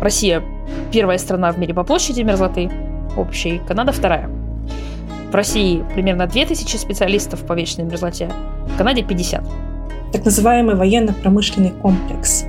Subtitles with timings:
[0.00, 0.42] Россия
[0.92, 2.70] первая страна в мире по площади мерзлоты
[3.16, 4.30] общей, Канада вторая.
[5.30, 8.30] В России примерно 2000 специалистов по вечной мерзлоте,
[8.74, 9.44] в Канаде 50.
[10.12, 12.46] Так называемый военно-промышленный комплекс.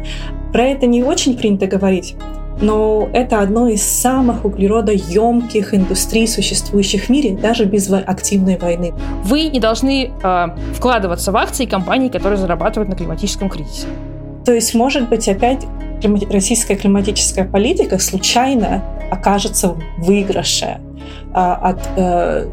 [0.53, 2.15] Про это не очень принято говорить,
[2.61, 8.93] но это одно из самых углеродоемких индустрий, существующих в мире, даже без активной войны.
[9.23, 13.87] Вы не должны э, вкладываться в акции компаний, которые зарабатывают на климатическом кризисе.
[14.45, 15.65] То есть, может быть, опять
[16.31, 20.79] российская климатическая политика случайно окажется в выигрыше
[21.33, 22.47] а, от э,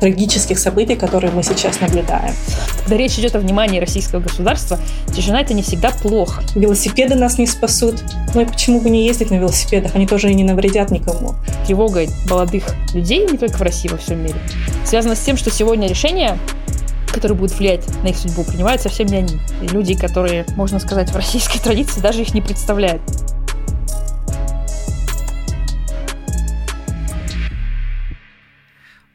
[0.00, 2.34] трагических событий, которые мы сейчас наблюдаем.
[2.80, 4.78] Когда речь идет о внимании российского государства,
[5.14, 6.42] тишина это не всегда плохо.
[6.54, 8.02] Велосипеды нас не спасут.
[8.34, 9.94] Ну и почему бы не ездить на велосипедах?
[9.94, 11.34] Они тоже и не навредят никому.
[11.66, 14.36] Тревога молодых людей, не только в России, во всем мире,
[14.84, 16.38] связана с тем, что сегодня решения
[17.12, 19.40] которые будут влиять на их судьбу, принимают совсем не они.
[19.62, 23.02] И люди, которые, можно сказать, в российской традиции даже их не представляют.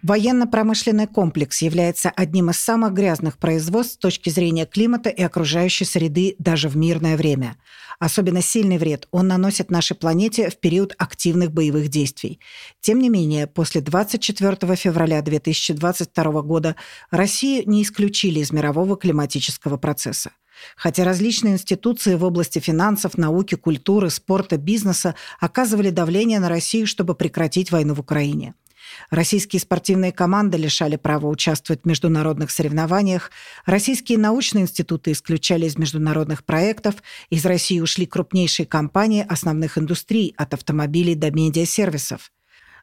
[0.06, 6.36] Военно-промышленный комплекс является одним из самых грязных производств с точки зрения климата и окружающей среды
[6.38, 7.58] даже в мирное время.
[7.98, 12.40] Особенно сильный вред он наносит нашей планете в период активных боевых действий.
[12.82, 16.76] Тем не менее, после 24 февраля 2022 года
[17.10, 20.30] Россию не исключили из мирового климатического процесса.
[20.76, 27.16] Хотя различные институции в области финансов, науки, культуры, спорта, бизнеса оказывали давление на Россию, чтобы
[27.16, 28.54] прекратить войну в Украине–
[29.10, 33.32] Российские спортивные команды лишали права участвовать в международных соревнованиях,
[33.66, 36.96] российские научные институты исключали из международных проектов,
[37.30, 42.32] из России ушли крупнейшие компании основных индустрий, от автомобилей до медиасервисов.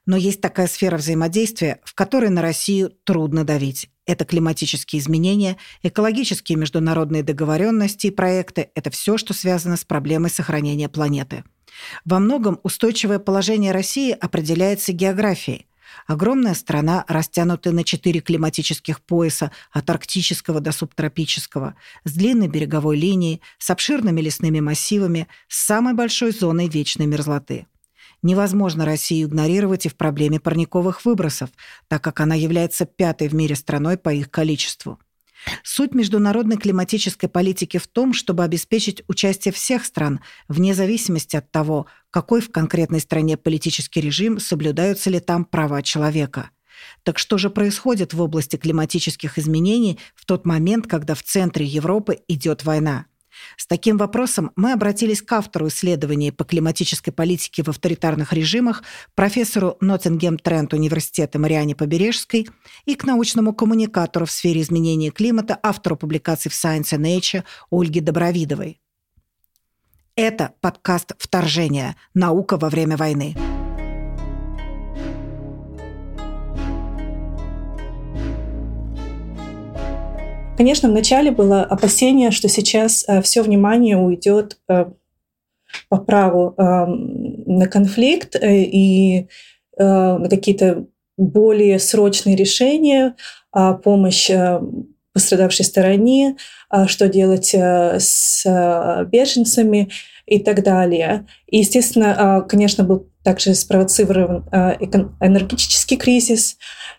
[0.05, 3.89] Но есть такая сфера взаимодействия, в которой на Россию трудно давить.
[4.05, 10.89] Это климатические изменения, экологические международные договоренности и проекты– это все, что связано с проблемой сохранения
[10.89, 11.45] планеты.
[12.05, 15.67] Во многом устойчивое положение России определяется географией.
[16.07, 23.41] Огромная страна, растянутая на четыре климатических пояса от арктического до субтропического, с длинной береговой линией,
[23.59, 27.67] с обширными лесными массивами, с самой большой зоной вечной мерзлоты.
[28.23, 31.51] Невозможно Россию игнорировать и в проблеме парниковых выбросов,
[31.89, 34.99] так как она является пятой в мире страной по их количеству.
[35.63, 41.87] Суть международной климатической политики в том, чтобы обеспечить участие всех стран, вне зависимости от того,
[42.11, 46.51] какой в конкретной стране политический режим, соблюдаются ли там права человека.
[47.03, 52.21] Так что же происходит в области климатических изменений в тот момент, когда в центре Европы
[52.29, 53.07] идет война?
[53.57, 58.83] С таким вопросом мы обратились к автору исследований по климатической политике в авторитарных режимах,
[59.15, 62.49] профессору Ноттингем Трент университета Мариане Побережской
[62.85, 68.01] и к научному коммуникатору в сфере изменения климата, автору публикаций в Science and Nature Ольге
[68.01, 68.81] Добровидовой.
[70.15, 71.97] Это подкаст «Вторжение.
[72.13, 73.35] Наука во время войны».
[80.63, 84.85] Конечно, вначале было опасение, что сейчас э, все внимание уйдет э,
[85.89, 89.27] по праву э, на конфликт и
[89.77, 90.87] на какие-то
[91.17, 93.17] более срочные решения,
[93.51, 94.31] а помощь
[95.13, 96.37] пострадавшей стороне,
[96.69, 98.45] а что делать с
[99.11, 99.91] беженцами
[100.27, 101.27] и так далее.
[101.47, 104.45] И, естественно, конечно, был также спровоцирован
[105.21, 106.59] энергетический кризис,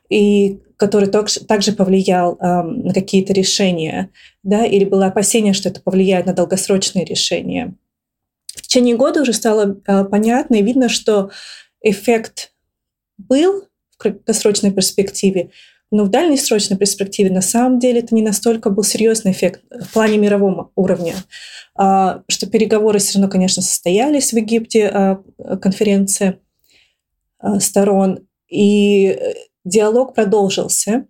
[0.10, 4.10] и который также повлиял на какие-то решения,
[4.44, 7.74] да, или было опасение, что это повлияет на долгосрочные решения.
[8.54, 11.32] В течение года уже стало а, понятно и видно, что
[11.82, 12.52] эффект
[13.18, 15.52] был в краткосрочной перспективе,
[15.90, 20.18] но в дальнесрочной перспективе на самом деле это не настолько был серьезный эффект в плане
[20.18, 21.16] мирового уровня.
[21.76, 25.24] А, что переговоры все равно, конечно, состоялись в Египте, а,
[25.62, 26.40] конференция
[27.60, 29.34] сторон, и э,
[29.66, 31.06] Диалог продолжился.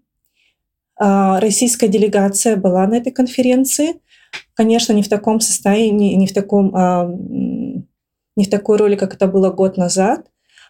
[0.95, 4.01] А, российская делегация была на этой конференции.
[4.53, 9.27] Конечно, не в таком состоянии, не в, таком, а, не в такой роли, как это
[9.27, 10.27] было год назад,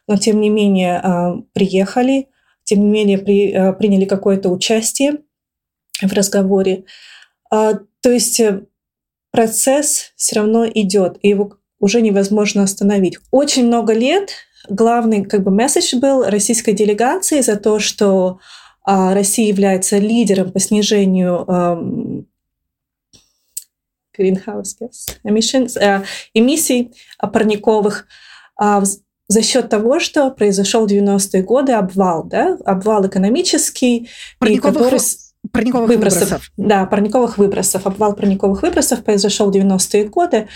[0.08, 2.30] но тем не менее а, приехали,
[2.64, 5.20] тем не менее при, приняли какое-то участие
[6.02, 6.86] в разговоре.
[7.50, 8.66] То есть э,
[9.32, 13.18] процесс все равно идет, и его уже невозможно остановить.
[13.32, 14.32] Очень много лет
[14.70, 18.40] главный как бы месседж был российской делегации за то, что
[18.86, 22.26] а, Россия является лидером по снижению um,
[24.18, 28.06] greenhouse gas emissions, uh, эмиссий парниковых
[28.62, 28.84] uh,
[29.28, 35.00] за счет того, что произошел в 90-е годы обвал, да, обвал экономический, парниковых, который...
[35.52, 36.22] парниковых выбросов.
[36.22, 36.52] выбросов.
[36.58, 37.88] Да, парниковых выбросов.
[37.88, 40.50] Обвал парниковых выбросов произошел в 90-е годы.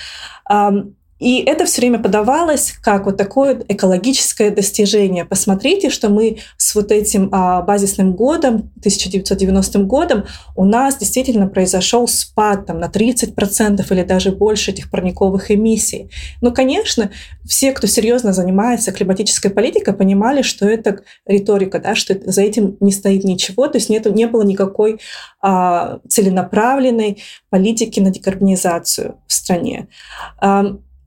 [0.51, 5.25] Um, И это все время подавалось как вот такое экологическое достижение.
[5.25, 10.25] Посмотрите, что мы с вот этим а, базисным годом, 1990 годом,
[10.55, 16.11] у нас действительно произошел спад там, на 30% или даже больше этих парниковых эмиссий.
[16.41, 17.11] Ну, конечно,
[17.45, 22.91] все, кто серьезно занимается климатической политикой, понимали, что это риторика, да, что за этим не
[22.91, 24.99] стоит ничего, то есть нет, не было никакой
[25.41, 29.87] а, целенаправленной политики на декарбонизацию в стране.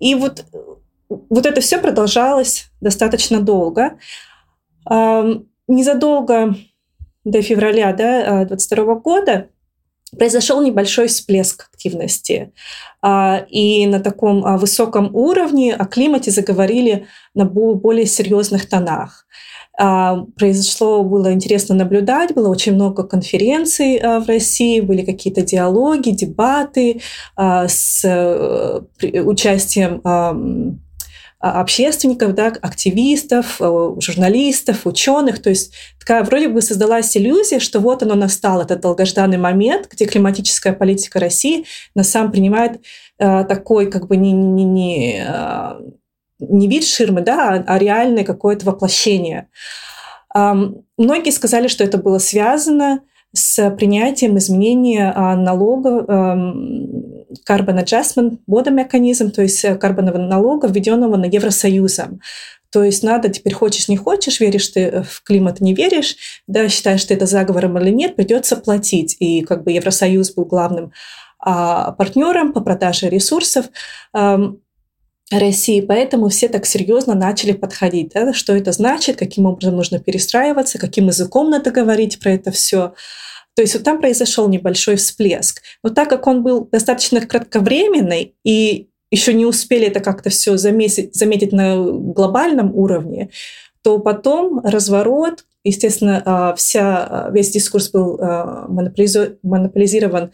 [0.00, 0.44] И вот,
[1.08, 3.98] вот это все продолжалось достаточно долго.
[5.68, 6.56] Незадолго
[7.24, 9.48] до февраля да, 22 года
[10.16, 12.52] произошел небольшой всплеск активности.
[13.02, 19.26] А, и на таком а, высоком уровне о климате заговорили на более серьезных тонах.
[19.82, 26.10] А, произошло, было интересно наблюдать, было очень много конференций а, в России, были какие-то диалоги,
[26.10, 27.00] дебаты
[27.34, 28.80] а, с э,
[29.22, 30.82] участием
[31.38, 35.40] общественников, да, активистов, журналистов, ученых.
[35.40, 40.04] То есть такая вроде бы создалась иллюзия, что вот оно настал, этот долгожданный момент, где
[40.04, 42.82] климатическая политика России на самом принимает
[43.16, 45.26] такой как бы не, не, не,
[46.40, 49.48] не вид ширмы, да, а, а реальное какое-то воплощение.
[50.32, 53.00] Многие сказали, что это было связано
[53.32, 56.04] с принятием изменения а, налога
[57.48, 62.20] carbon adjustment border механизм, то есть э, карбонового налога, введенного на Евросоюзом.
[62.72, 66.16] То есть надо теперь хочешь не хочешь, веришь ты в климат, не веришь,
[66.46, 69.16] да, считаешь ты это заговором или нет, придется платить.
[69.18, 70.92] И как бы Евросоюз был главным
[71.40, 73.66] а, партнером по продаже ресурсов.
[75.30, 75.80] России.
[75.80, 78.12] Поэтому все так серьезно начали подходить.
[78.14, 78.32] Да?
[78.32, 82.94] Что это значит, каким образом нужно перестраиваться, каким языком надо говорить про это все.
[83.54, 85.62] То есть вот там произошел небольшой всплеск.
[85.82, 91.14] Но так как он был достаточно кратковременный и еще не успели это как-то все заметить,
[91.14, 93.30] заметить на глобальном уровне,
[93.82, 100.32] то потом разворот, естественно, а, вся, а, весь дискурс был а, монополизирован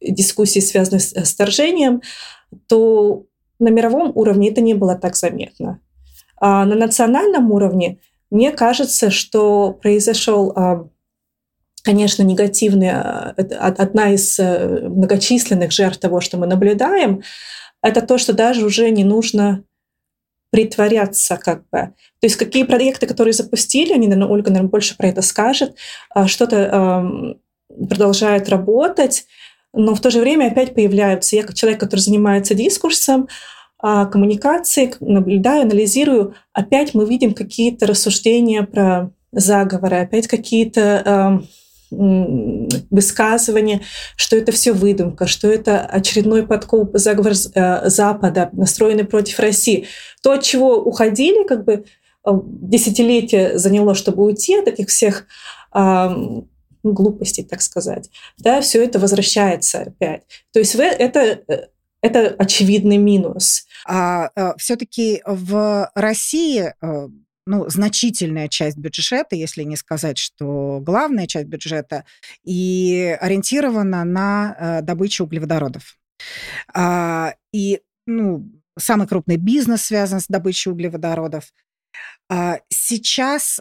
[0.00, 2.00] дискуссией, связанной с вторжением,
[2.68, 3.26] то
[3.60, 5.80] на мировом уровне это не было так заметно.
[6.40, 7.98] А на национальном уровне
[8.30, 10.88] мне кажется, что произошел, а,
[11.82, 17.22] конечно, негативный, а, одна из э, многочисленных жертв того, что мы наблюдаем,
[17.82, 19.64] это то, что даже уже не нужно
[20.50, 21.78] притворяться как бы.
[21.78, 25.76] То есть какие проекты, которые запустили, они, наверное, Ольга, наверное, больше про это скажет,
[26.10, 27.36] а, что-то
[27.68, 29.26] продолжает работать,
[29.72, 33.28] но в то же время опять появляются, я как человек, который занимается дискурсом,
[33.78, 41.42] а, коммуникацией, наблюдаю, анализирую, опять мы видим какие-то рассуждения про заговоры, опять какие-то
[41.90, 43.82] высказывания,
[44.16, 49.86] что это все выдумка, что это очередной подкоп, заговор э, Запада, настроенный против России.
[50.22, 51.72] То, от чего уходили, как бы
[52.24, 55.26] э, десятилетия заняло, чтобы уйти от этих всех
[56.82, 60.22] глупостей, так сказать, да, все это возвращается опять.
[60.52, 61.68] То есть это, э,
[62.02, 63.66] это очевидный минус.
[63.86, 67.08] А, а все-таки в России э,
[67.46, 72.04] ну, значительная часть бюджета, если не сказать, что главная часть бюджета,
[72.44, 75.98] и ориентирована на э, добычу углеводородов.
[76.72, 78.48] А, и ну,
[78.78, 81.52] самый крупный бизнес связан с добычей углеводородов.
[82.28, 83.60] А, сейчас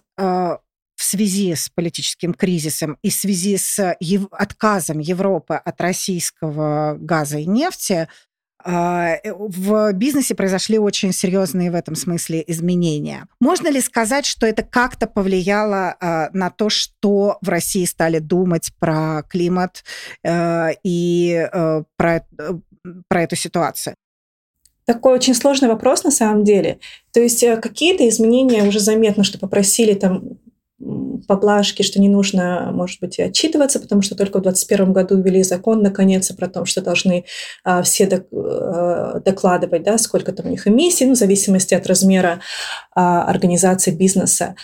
[1.00, 7.38] в связи с политическим кризисом и в связи с ев- отказом Европы от российского газа
[7.38, 8.10] и нефти,
[8.62, 13.28] а, э, в бизнесе произошли очень серьезные в этом смысле изменения.
[13.40, 18.72] Можно ли сказать, что это как-то повлияло а, на то, что в России стали думать
[18.78, 19.86] про климат
[20.26, 22.26] э, и э, про,
[23.08, 23.96] про эту ситуацию?
[24.84, 26.80] Такой очень сложный вопрос на самом деле.
[27.14, 30.40] То есть какие-то изменения уже заметно, что попросили там
[31.28, 35.44] поблажки, что не нужно, может быть, и отчитываться, потому что только в 2021 году ввели
[35.44, 37.26] закон, наконец, про то, что должны
[37.64, 42.40] а, все а, докладывать, да, сколько там у них эмиссий, ну, в зависимости от размера
[42.96, 44.56] а, организации бизнеса.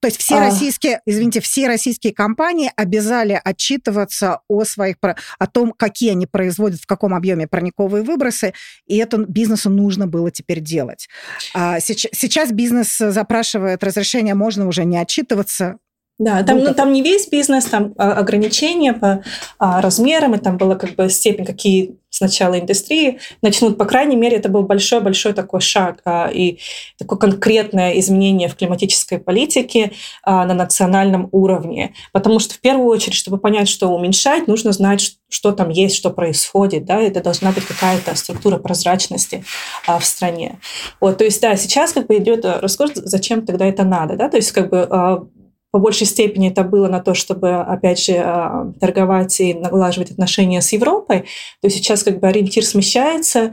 [0.00, 0.40] То есть все а...
[0.40, 4.96] российские, извините, все российские компании обязали отчитываться о своих,
[5.38, 8.52] о том, какие они производят, в каком объеме парниковые выбросы,
[8.86, 11.08] и это бизнесу нужно было теперь делать.
[11.54, 15.78] А сейчас, сейчас бизнес запрашивает разрешение, можно уже не отчитываться,
[16.18, 19.22] да, там, ну, там не весь бизнес, там а, ограничения по
[19.58, 24.16] а, размерам, и там была как бы степень, какие с начала индустрии начнут, по крайней
[24.16, 26.58] мере, это был большой-большой такой шаг а, и
[26.98, 29.92] такое конкретное изменение в климатической политике
[30.22, 31.92] а, на национальном уровне.
[32.12, 36.08] Потому что в первую очередь, чтобы понять, что уменьшать, нужно знать, что там есть, что
[36.08, 36.86] происходит.
[36.86, 37.02] Да?
[37.02, 39.44] Это должна быть какая-то структура прозрачности
[39.86, 40.58] а, в стране.
[41.02, 44.16] Вот, то есть, да, сейчас как бы идет разговор, зачем тогда это надо.
[44.16, 44.30] Да?
[44.30, 45.28] То есть, как бы
[45.76, 50.62] по большей степени это было на то, чтобы, опять же, а, торговать и налаживать отношения
[50.62, 51.26] с Европой,
[51.60, 53.52] то сейчас как бы ориентир смещается,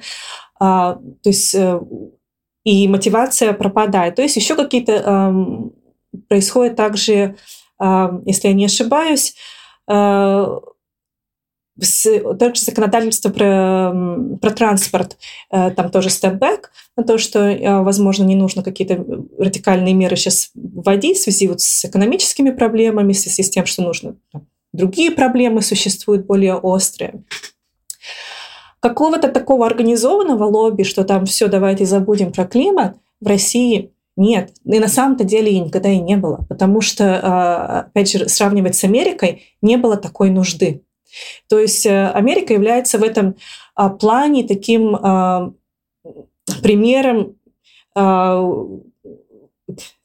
[0.57, 1.81] а, то есть э,
[2.63, 4.15] и мотивация пропадает.
[4.15, 5.51] То есть еще какие-то
[6.29, 7.35] происходят также,
[8.25, 9.35] если я не ошибаюсь,
[9.89, 10.45] э,
[12.37, 13.91] также законодательство про,
[14.39, 15.17] про транспорт,
[15.51, 19.03] э, там тоже степбэк, на то, что, э, возможно, не нужно какие-то
[19.39, 23.81] радикальные меры сейчас вводить в связи вот с экономическими проблемами, в связи с тем, что
[23.81, 24.15] нужно
[24.73, 27.23] другие проблемы существуют более острые.
[28.81, 34.51] Какого-то такого организованного лобби, что там все, давайте забудем про климат, в России нет.
[34.65, 36.45] И на самом-то деле и никогда и не было.
[36.49, 40.83] Потому что, э, опять же, сравнивать с Америкой не было такой нужды.
[41.49, 43.35] То есть э, Америка является в этом
[43.75, 45.51] а, плане таким а,
[46.61, 47.35] примером
[47.95, 48.43] а,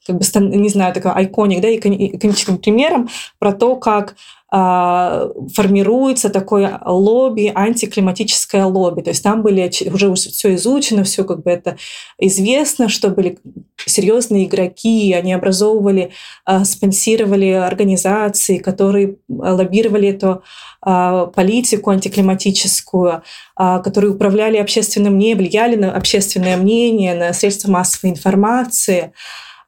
[0.07, 4.17] как бы, не знаю, такой айконик, да, иконическим примером про то, как
[4.51, 9.03] формируется такое лобби, антиклиматическое лобби.
[9.03, 11.77] То есть там были уже все изучено, все как бы это
[12.19, 13.39] известно, что были
[13.77, 16.13] серьезные игроки, они образовывали,
[16.45, 20.43] а, спонсировали организации, которые лоббировали эту
[20.81, 23.23] а, политику антиклиматическую,
[23.57, 29.13] которые управляли общественным мнением, влияли на общественное мнение, на средства массовой информации.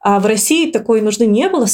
[0.01, 1.67] А в России такой нужды не было,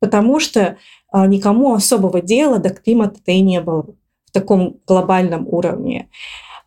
[0.00, 0.76] потому что а,
[1.12, 3.86] никому особого дела до климата-то и не было
[4.26, 6.08] в таком глобальном уровне.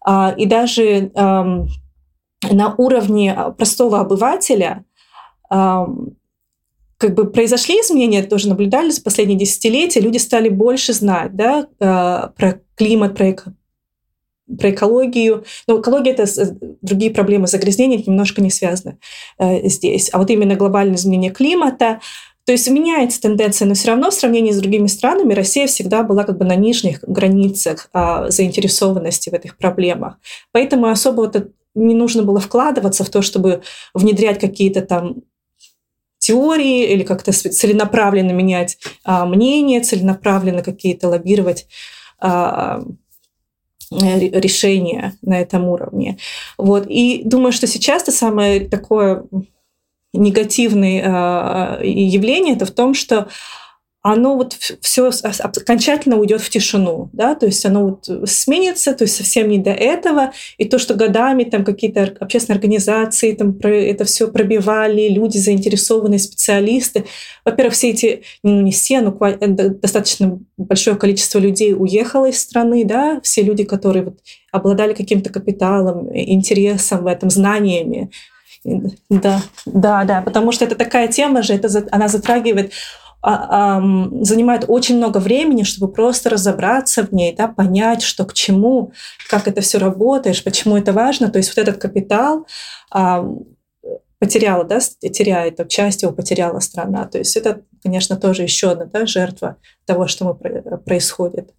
[0.05, 4.83] А, и даже на уровне простого обывателя
[7.03, 12.61] как бы произошли изменения, тоже наблюдали за последние десятилетия, люди стали больше знать да, про
[12.75, 13.35] климат, про,
[14.57, 15.43] про экологию.
[15.67, 16.25] Но экология– это
[16.81, 18.99] другие проблемы загрязнения, немножко не связаны
[19.37, 20.09] э, здесь.
[20.13, 21.99] А вот именно глобальное изменение климата–
[22.45, 26.25] то есть меняется тенденция, но все равно в сравнении с другими странами Россия всегда была
[26.25, 30.17] как бы на нижних границах а, заинтересованности в этих проблемах.
[30.51, 33.61] Поэтому особо вот не нужно было вкладываться в то, чтобы
[33.93, 35.23] внедрять какие-то там
[36.19, 41.67] теории или как-то целенаправленно менять а, мнение, целенаправленно какие-то лоббировать
[42.19, 42.83] а,
[43.91, 46.17] решения на этом уровне.
[46.57, 46.87] Вот.
[46.87, 49.25] И думаю, что сейчас это самое такое
[50.13, 53.27] негативное э, явление, это в том, что
[54.03, 59.15] оно вот все окончательно уйдет в тишину, да, то есть оно вот сменится, то есть
[59.15, 64.27] совсем не до этого, и то, что годами там какие-то общественные организации там это все
[64.27, 67.05] пробивали, люди заинтересованные, специалисты,
[67.45, 72.83] во-первых, все эти, ну не все, но э, достаточно большое количество людей уехало из страны,
[72.83, 74.19] да, все люди, которые вот
[74.51, 78.11] обладали каким-то капиталом, интересом в этом, знаниями,
[78.63, 82.71] да, да, да, потому что это такая тема же, это, она затрагивает
[83.25, 83.81] а,
[84.21, 88.91] занимает очень много времени, чтобы просто разобраться в ней, да, понять, что к чему,
[89.29, 91.29] как это все работает, почему это важно.
[91.29, 92.45] То есть вот этот капитал
[92.91, 93.25] а,
[94.19, 97.05] потеряла, да, теряет, часть его потеряла страна.
[97.05, 99.55] То есть это, конечно, тоже еще одна да, жертва
[99.85, 101.53] того, что мы, происходит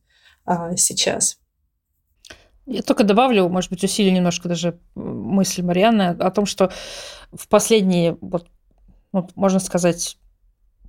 [0.44, 1.38] а, сейчас.
[2.66, 6.73] Я только добавлю, может быть, усилю немножко даже мысль Марианны о том, что
[7.33, 8.47] в последние, вот,
[9.12, 10.16] ну, можно сказать,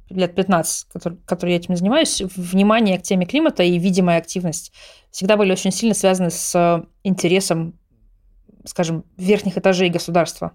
[0.09, 4.71] лет 15, который, который я этим занимаюсь, внимание к теме климата и видимая активность
[5.11, 7.77] всегда были очень сильно связаны с интересом,
[8.65, 10.53] скажем, верхних этажей государства.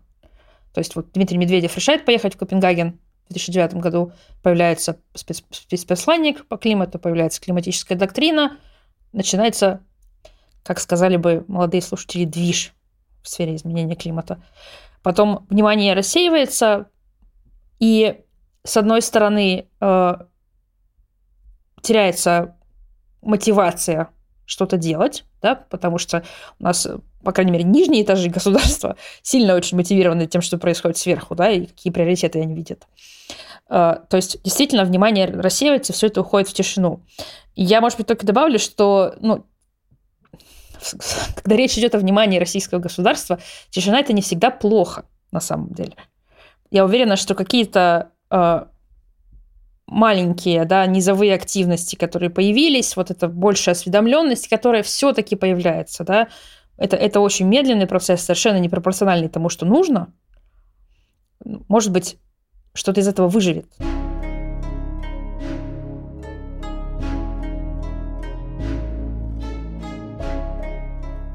[0.72, 4.12] То есть вот Дмитрий Медведев решает поехать в Копенгаген в 2009 году,
[4.42, 8.58] появляется спец спецпосланник по климату, появляется климатическая доктрина,
[9.12, 9.84] начинается
[10.62, 12.74] как сказали бы молодые слушатели, движ
[13.22, 14.42] в сфере изменения климата.
[15.02, 16.86] Потом внимание рассеивается,
[17.78, 18.20] и
[18.64, 20.14] с одной стороны э,
[21.82, 22.56] теряется
[23.22, 24.10] мотивация
[24.44, 26.24] что-то делать, да, потому что
[26.58, 26.86] у нас,
[27.22, 31.66] по крайней мере, нижние этажи государства сильно очень мотивированы тем, что происходит сверху, да, и
[31.66, 32.86] какие приоритеты они видят.
[33.68, 37.00] Э, то есть, действительно, внимание рассеивается, все это уходит в тишину.
[37.54, 39.46] Я, может быть, только добавлю, что ну,
[41.37, 43.38] когда речь идет о внимании российского государства,
[43.70, 45.94] тишина это не всегда плохо на самом деле.
[46.70, 48.64] Я уверена, что какие-то э,
[49.87, 56.28] маленькие, да, низовые активности, которые появились, вот эта большая осведомленность, которая все-таки появляется, да,
[56.76, 60.14] это, это очень медленный процесс, совершенно непропорциональный тому, что нужно.
[61.44, 62.16] Может быть,
[62.72, 63.66] что-то из этого выживет.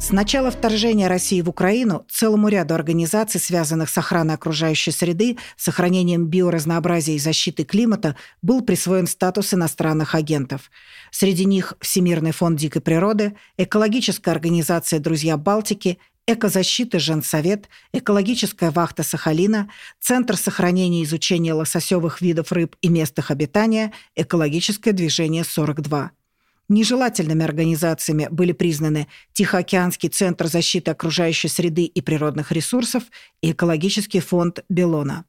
[0.05, 6.27] С начала вторжения России в Украину целому ряду организаций, связанных с охраной окружающей среды, сохранением
[6.27, 10.69] биоразнообразия и защитой климата, был присвоен статус иностранных агентов.
[11.09, 15.97] Среди них Всемирный фонд дикой природы, экологическая организация «Друзья Балтики»,
[16.27, 23.31] Экозащита Женсовет, Экологическая вахта Сахалина, Центр сохранения и изучения лососевых видов рыб и мест их
[23.31, 26.11] обитания, Экологическое движение 42.
[26.67, 33.03] Нежелательными организациями были признаны Тихоокеанский центр защиты окружающей среды и природных ресурсов
[33.41, 35.25] и экологический фонд Белона.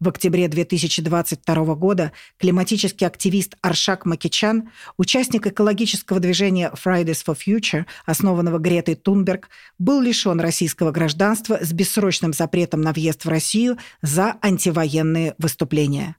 [0.00, 8.56] В октябре 2022 года климатический активист Аршак Макичан, участник экологического движения Fridays for Future, основанного
[8.56, 15.34] Гретой Тунберг, был лишен российского гражданства с бессрочным запретом на въезд в Россию за антивоенные
[15.36, 16.16] выступления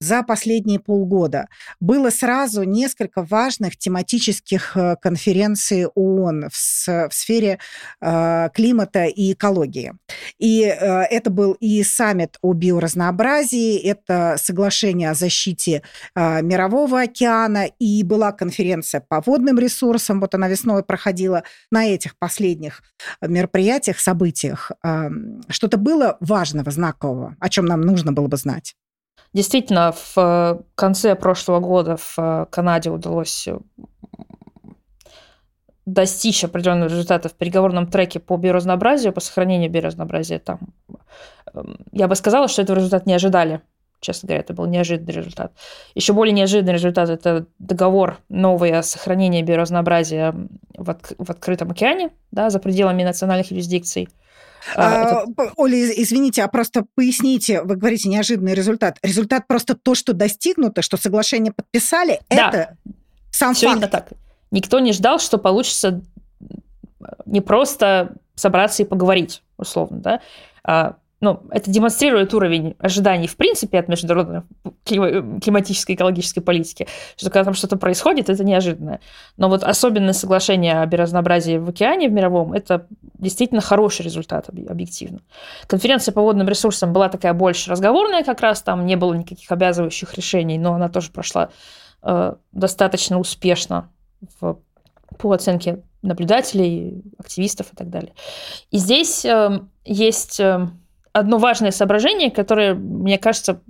[0.00, 1.48] за последние полгода.
[1.78, 7.58] Было сразу несколько важных тематических э, конференций ООН в, в сфере
[8.00, 9.92] э, климата и экологии.
[10.38, 15.82] И э, это был и саммит о биоразнообразии, это соглашение о защите
[16.14, 21.42] э, Мирового океана, и была конференция по водным ресурсам, вот она весной проходила.
[21.70, 22.82] На этих последних
[23.20, 25.10] мероприятиях, событиях э,
[25.48, 28.74] что-то было важного, знакового, о чем нам нужно было бы знать.
[29.32, 33.58] Действительно, в конце прошлого года в э, Канаде удалось э,
[35.86, 40.40] достичь определенных результатов в переговорном треке по биоразнообразию, по сохранению биоразнообразия.
[40.40, 40.58] Там,
[41.54, 43.60] эм, я бы сказала, что этого результат не ожидали.
[44.00, 45.52] Честно говоря, это был неожиданный результат.
[45.94, 50.34] Еще более неожиданный результат– это договор новый о сохранении биоразнообразия
[50.76, 54.08] в, от, в открытом океане, да, за пределами национальных юрисдикций–
[54.76, 55.52] а, этот...
[55.56, 58.98] Оля, извините, а просто поясните, вы говорите неожиданный результат.
[59.02, 62.48] Результат просто то, что достигнуто, что соглашение подписали, да.
[62.48, 62.76] это
[63.30, 63.76] сам Все факт.
[63.76, 64.08] именно так.
[64.50, 66.02] Никто не ждал, что получится
[67.26, 70.20] не просто собраться и поговорить, условно, да,
[70.64, 74.42] а ну, это демонстрирует уровень ожиданий в принципе от международной
[74.84, 79.00] климатической экологической политики, что когда там что-то происходит, это неожиданно.
[79.36, 82.86] Но вот особенное соглашение о биоразнообразии в океане в мировом– это
[83.18, 85.20] действительно хороший результат объективно.
[85.66, 90.14] Конференция по водным ресурсам была такая больше разговорная как раз, там не было никаких обязывающих
[90.14, 91.50] решений, но она тоже прошла
[92.02, 93.90] э, достаточно успешно
[94.40, 94.58] в,
[95.18, 98.14] по оценке наблюдателей, активистов и так далее.
[98.70, 100.40] И здесь э, есть...
[100.40, 100.68] Э,
[101.12, 103.60] одно важное соображение, которое, мне кажется,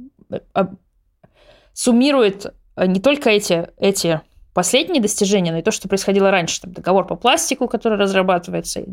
[1.73, 4.21] суммирует э, не только эти, эти
[4.53, 6.61] последние достижения, но и то, что происходило раньше.
[6.61, 8.85] Там, договор по пластику, который разрабатывается,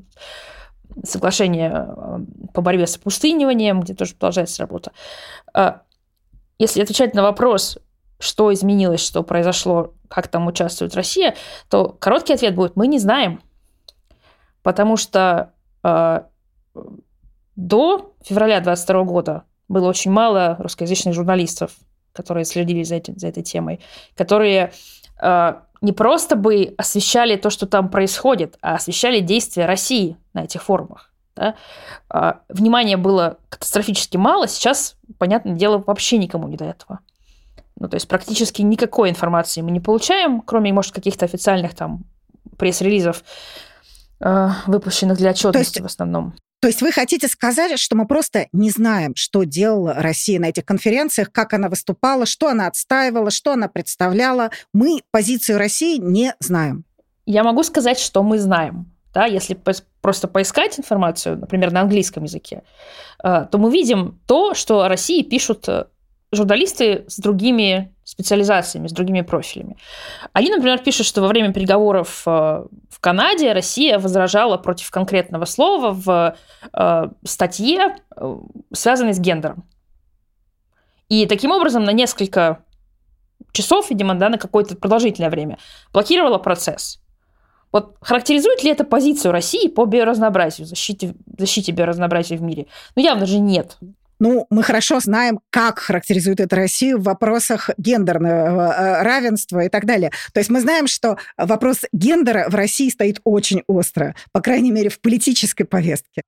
[1.03, 2.19] соглашение э,
[2.53, 4.91] по борьбе с опустыниванием, где тоже продолжается работа.
[5.53, 5.81] А,
[6.60, 7.77] если отвечать на вопрос,
[8.19, 11.36] что изменилось, что произошло, как там участвует Россия,
[11.69, 13.41] то короткий ответ будет «мы не знаем».
[14.63, 15.53] Потому что
[17.57, 21.71] до февраля 22 года было очень мало русскоязычных журналистов,
[22.13, 23.79] которые следили за, этим, за этой темой,
[24.15, 24.71] которые
[25.21, 30.63] э, не просто бы освещали то, что там происходит, а освещали действия России на этих
[30.63, 31.11] форумах.
[31.35, 31.55] Да?
[32.13, 36.99] Э, внимания было катастрофически мало, сейчас, понятное дело, вообще никому не до этого.
[37.79, 42.03] Ну, то есть практически никакой информации мы не получаем, кроме, может, каких-то официальных там
[42.57, 43.23] пресс-релизов,
[44.19, 46.35] э, выпущенных для отчетности есть, в основном.
[46.59, 50.65] То есть вы хотите сказать, что мы просто не знаем, что делала Россия на этих
[50.65, 54.49] конференциях, как она выступала, что она отстаивала, что она представляла.
[54.73, 56.83] Мы позицию России не знаем.
[57.25, 58.91] Я могу сказать, что мы знаем.
[59.13, 59.59] Да, если
[60.01, 62.63] просто поискать информацию, например, на английском языке,
[63.23, 65.85] э, то мы видим то, что о России пишут э,
[66.31, 69.77] журналисты с другими специализациями, с другими профилями.
[70.33, 75.91] Они, например, пишут, что во время переговоров э, в Канаде Россия возражала против конкретного слова
[75.91, 76.37] в
[76.73, 78.37] э, статье, э,
[78.73, 79.65] связанной с гендером.
[81.09, 82.63] И таким образом на несколько
[83.51, 85.57] часов, видимо, да, на какое-то продолжительное время
[85.93, 86.99] блокировала процесс.
[87.71, 92.67] Вот характеризует ли это позицию России по биоразнообразию, защите, защите биоразнообразия в мире?
[92.95, 93.77] Ну, явно же нет.
[94.19, 99.86] Ну, мы хорошо знаем, как характеризует это Россию в вопросах гендерного э, равенства и так
[99.86, 100.12] далее.
[100.34, 104.89] То есть мы знаем, что вопрос гендера в России стоит очень остро, по крайней мере,
[104.89, 106.21] в политической повестке.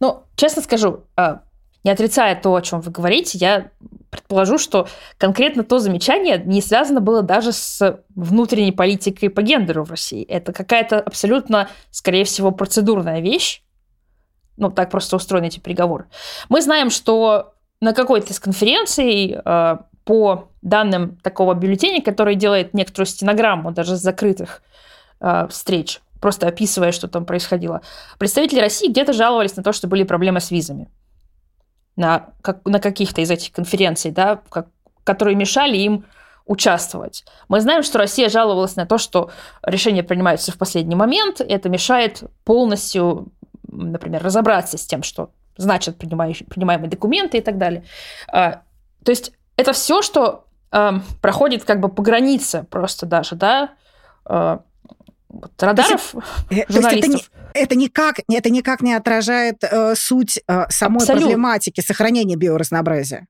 [0.00, 1.42] Ну, честно скажу, а,
[1.84, 3.70] не отрицая то, о чем вы говорите, я
[4.10, 4.88] предположу, что
[5.18, 10.24] конкретно то замечание не связано было даже с внутренней политикой по гендеру в России.
[10.24, 13.62] Это какая-то абсолютно, скорее всего, процедурная вещь.
[14.60, 16.04] Ну, так просто устроены эти переговоры.
[16.48, 23.06] Мы знаем, что на какой-то из конференций э, по данным такого бюллетеня, который делает некоторую
[23.06, 24.62] стенограмму даже с закрытых
[25.20, 27.80] э, встреч, просто описывая, что там происходило,
[28.18, 30.88] представители России где-то жаловались на то, что были проблемы с визами
[31.96, 34.68] на, как, на каких-то из этих конференций, да, как,
[35.04, 36.04] которые мешали им
[36.46, 37.24] участвовать.
[37.48, 39.30] Мы знаем, что Россия жаловалась на то, что
[39.62, 43.28] решения принимаются в последний момент, это мешает полностью,
[43.68, 47.84] например, разобраться с тем, что значат принимаемые документы и так далее.
[48.32, 48.62] А,
[49.04, 53.70] то есть это все, что а, проходит как бы по границе просто даже, да,
[54.24, 54.62] а,
[55.28, 57.10] вот, радаров то есть, журналистов.
[57.10, 61.28] То есть это, не, это, никак, это никак не отражает э, суть э, самой Абсолютно.
[61.28, 63.28] проблематики сохранения биоразнообразия.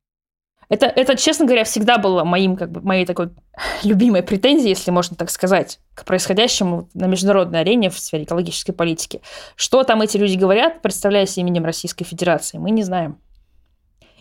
[0.70, 3.30] Это, это, честно говоря, всегда было моим, как бы, моей такой
[3.82, 9.20] любимой претензией, если можно так сказать, к происходящему на международной арене в сфере экологической политики.
[9.56, 13.18] Что там эти люди говорят, представляясь именем Российской Федерации, мы не знаем.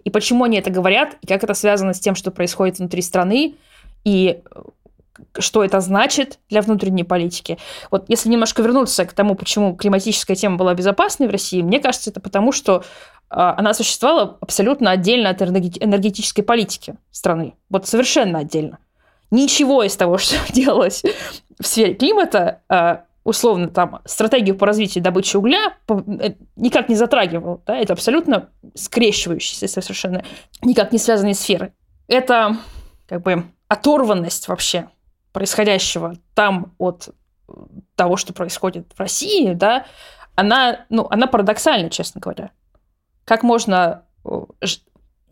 [0.04, 3.56] И почему они это говорят, и как это связано с тем, что происходит внутри страны,
[4.04, 4.42] и
[5.38, 7.58] что это значит для внутренней политики.
[7.92, 12.10] Вот если немножко вернуться к тому, почему климатическая тема была безопасной в России, мне кажется,
[12.10, 12.84] это потому, что
[13.30, 17.56] а, она существовала абсолютно отдельно от энергетической политики страны.
[17.70, 18.80] Вот совершенно отдельно.
[19.32, 21.04] Ничего из того, что делалось
[21.60, 27.62] в сфере климата, а, условно, там, стратегию по развитию добычи угля э, никак не затрагивал.
[27.66, 27.78] Да?
[27.78, 30.24] Это абсолютно скрещивающиеся совершенно
[30.64, 31.74] никак не связанные сферы.
[32.08, 32.58] Это
[33.08, 34.90] как бы оторванность вообще
[35.32, 37.10] происходящего там от
[37.96, 39.86] того, что происходит в России, да,
[40.36, 42.52] она, ну, она парадоксальна, честно говоря.
[43.26, 44.06] Как можно...
[44.26, 44.42] Э,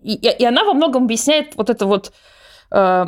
[0.02, 2.14] и, и она во многом объясняет вот это вот
[2.72, 3.06] э,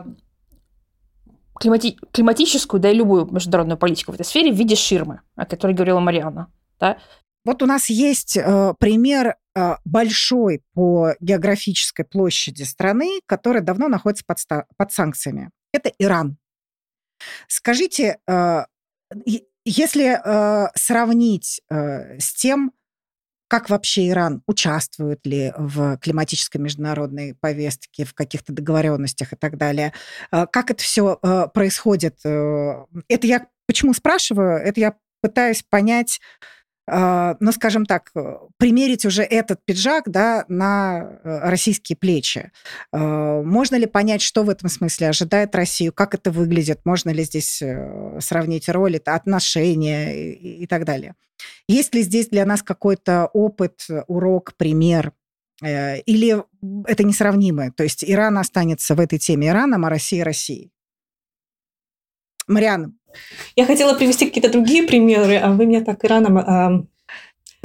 [1.60, 5.74] климати, климатическую, да и любую международную политику в этой сфере в виде ширмы, о которой
[5.74, 6.52] говорила Марианна.
[6.80, 6.98] Да?
[7.46, 14.26] Вот у нас есть э, пример э, большой по географической площади страны, которая давно находится
[14.26, 14.40] под,
[14.78, 15.50] под санкциями.
[15.72, 16.38] Это Иран.
[17.48, 18.66] Скажите, э,
[19.66, 22.74] если э, сравнить э, с тем,
[23.48, 29.92] как вообще Иран участвует ли в климатической международной повестке, в каких-то договоренностях и так далее,
[30.30, 31.18] как это все
[31.52, 32.20] происходит?
[32.24, 34.60] Это я почему спрашиваю?
[34.60, 36.22] Это я пытаюсь понять,
[37.40, 42.52] ну, скажем так, э, примерить уже этот пиджак да, на э, российские плечи.
[42.92, 47.24] А, можно ли понять, что в этом смысле ожидает Россию, как это выглядит, можно ли
[47.24, 51.16] здесь э, сравнить роли, отношения и, так далее.
[51.68, 55.14] Есть ли здесь для нас какой-то опыт, урок, пример,
[55.62, 56.44] или
[56.86, 57.72] это несравнимое?
[57.72, 60.72] То есть Иран останется в этой теме Ираном, а Россия Россией?
[62.48, 62.94] Марианна,
[63.56, 66.84] я хотела привести какие-то другие примеры, а вы меня так Ираном а,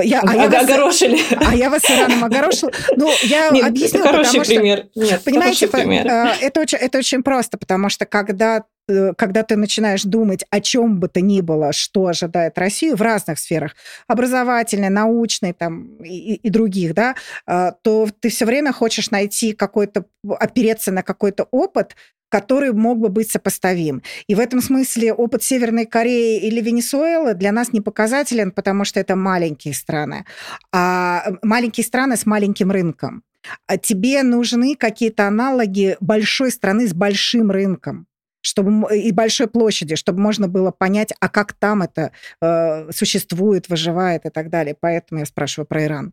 [0.03, 1.17] я, а я огорошили.
[1.17, 2.73] Вас, а я вас Ираном огорошила.
[2.97, 4.87] Ну, я Нет, объясню, это хороший потому пример.
[4.91, 5.01] что...
[5.01, 6.07] Нет, понимаете, пример.
[6.07, 10.61] Э, это, очень, это очень просто, потому что когда э, когда ты начинаешь думать о
[10.61, 13.77] чем бы то ни было, что ожидает Россию в разных сферах,
[14.09, 17.15] образовательной, научной там, и, и других, да,
[17.47, 21.95] э, то ты все время хочешь найти какой-то, опереться на какой-то опыт,
[22.35, 24.03] который мог бы быть сопоставим.
[24.27, 28.99] И в этом смысле опыт Северной Кореи или Венесуэлы для нас не показателен, потому что
[28.99, 30.25] это маленькие страны.
[30.73, 33.23] А маленькие страны с маленьким рынком.
[33.69, 38.07] А тебе нужны какие-то аналоги большой страны с большим рынком
[38.47, 42.11] чтобы и большой площади, чтобы можно было понять, а как там это
[42.43, 44.77] э, существует, выживает и так далее.
[44.79, 46.13] Поэтому я спрашиваю про Иран.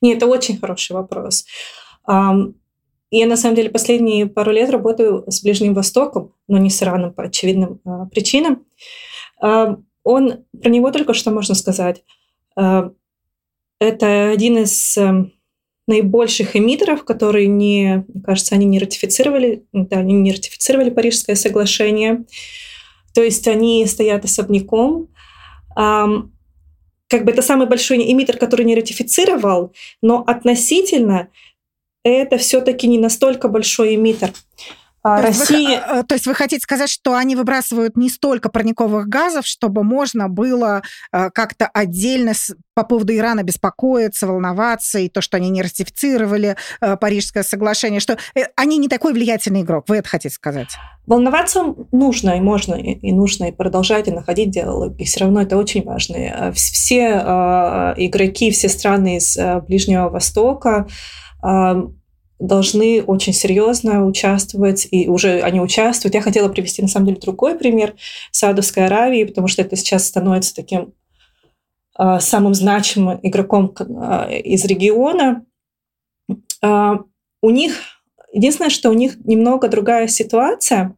[0.00, 1.44] Нет, это очень хороший вопрос.
[3.18, 7.12] Я, на самом деле, последние пару лет работаю с Ближним Востоком, но не с Ираном
[7.12, 8.64] по очевидным а, причинам.
[9.40, 12.04] А, он, про него только что можно сказать.
[12.56, 12.90] А,
[13.78, 15.26] это один из а,
[15.86, 22.24] наибольших эмиттеров, которые не, мне кажется, они не ратифицировали, да, они не ратифицировали Парижское соглашение.
[23.14, 25.08] То есть они стоят особняком.
[25.76, 26.06] А,
[27.08, 31.28] как бы это самый большой эмиттер, который не ратифицировал, но относительно
[32.04, 34.32] это все-таки не настолько большой эмиттер.
[35.04, 35.70] А то Россия...
[35.70, 39.82] Есть вы, то есть вы хотите сказать, что они выбрасывают не столько парниковых газов, чтобы
[39.82, 42.34] можно было э, как-то отдельно
[42.74, 48.16] по поводу Ирана беспокоиться, волноваться, и то, что они не ратифицировали э, Парижское соглашение, что
[48.36, 49.86] э, они не такой влиятельный игрок.
[49.88, 50.68] Вы это хотите сказать?
[51.08, 55.00] Волноваться нужно, и можно, и нужно, и продолжать, и находить диалог.
[55.00, 56.52] И все равно это очень важно.
[56.52, 57.08] Все
[57.96, 59.36] игроки, все страны из
[59.66, 60.86] Ближнего Востока
[62.42, 66.14] должны очень серьезно участвовать, и уже они участвуют.
[66.14, 67.94] Я хотела привести, на самом деле, другой пример
[68.32, 70.92] Саудовской Аравии, потому что это сейчас становится таким
[71.98, 75.46] э, самым значимым игроком э, из региона.
[76.62, 76.94] Э,
[77.42, 77.76] у них,
[78.32, 80.96] единственное, что у них немного другая ситуация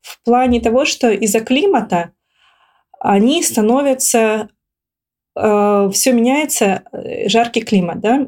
[0.00, 2.12] в плане того, что из-за климата
[3.00, 4.48] они становятся
[5.38, 8.26] э, все меняется, э, жаркий климат, да,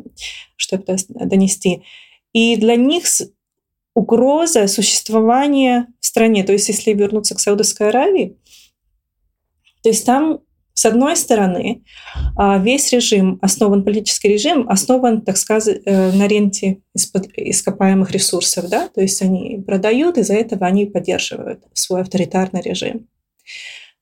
[0.57, 1.83] чтобы донести.
[2.33, 3.05] И для них
[3.95, 6.45] угроза существования в стране.
[6.45, 8.37] То есть, если вернуться к Саудовской Аравии,
[9.83, 10.41] то есть там,
[10.75, 11.83] с одной стороны,
[12.37, 18.69] а, весь режим основан, политический режим основан, так сказать, э, на ренте ископаемых ресурсов.
[18.69, 18.89] Да?
[18.89, 23.09] То есть они продают, из-за этого они поддерживают свой авторитарный режим.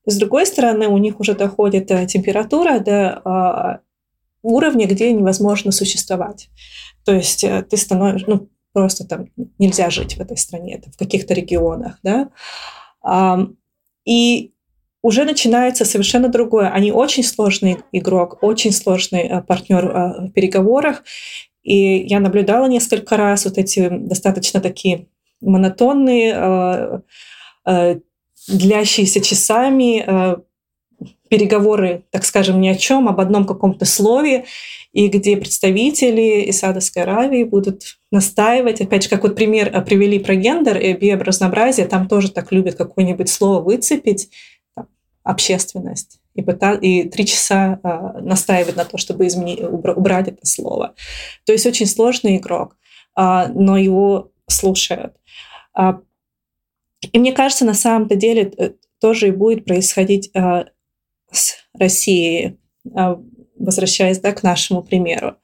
[0.05, 3.79] С другой стороны, у них уже доходит э, температура до а,
[4.41, 6.49] уровня, где невозможно существовать.
[7.05, 11.33] То есть э, ты становишься, ну, просто там нельзя жить в этой стране, в каких-то
[11.33, 12.29] регионах, да.
[14.05, 14.53] И
[15.01, 16.69] уже начинается совершенно другое.
[16.69, 21.03] Они очень сложный игрок, очень сложный э, партнер в переговорах.
[21.61, 25.07] И я наблюдала несколько раз вот эти достаточно такие
[25.41, 27.03] монотонные
[28.49, 30.37] длящиеся часами, э,
[31.29, 34.45] переговоры, так скажем, ни о чем, об одном каком-то слове,
[34.91, 40.19] и где представители из Саудовской Аравии будут настаивать, опять же, как вот пример э, привели
[40.19, 44.29] про гендер и биоразнообразие, там тоже так любят какое-нибудь слово выцепить,
[44.75, 44.87] там,
[45.23, 50.95] общественность, и, пытать, и три часа э, настаивать на то, чтобы изменить, убрать это слово.
[51.45, 52.75] То есть очень сложный игрок,
[53.15, 55.13] э, но его слушают.
[57.01, 60.65] И мне кажется, на самом-то деле э, тоже и будет происходить э,
[61.31, 63.15] с Россией, э,
[63.57, 65.35] возвращаясь да, к нашему примеру,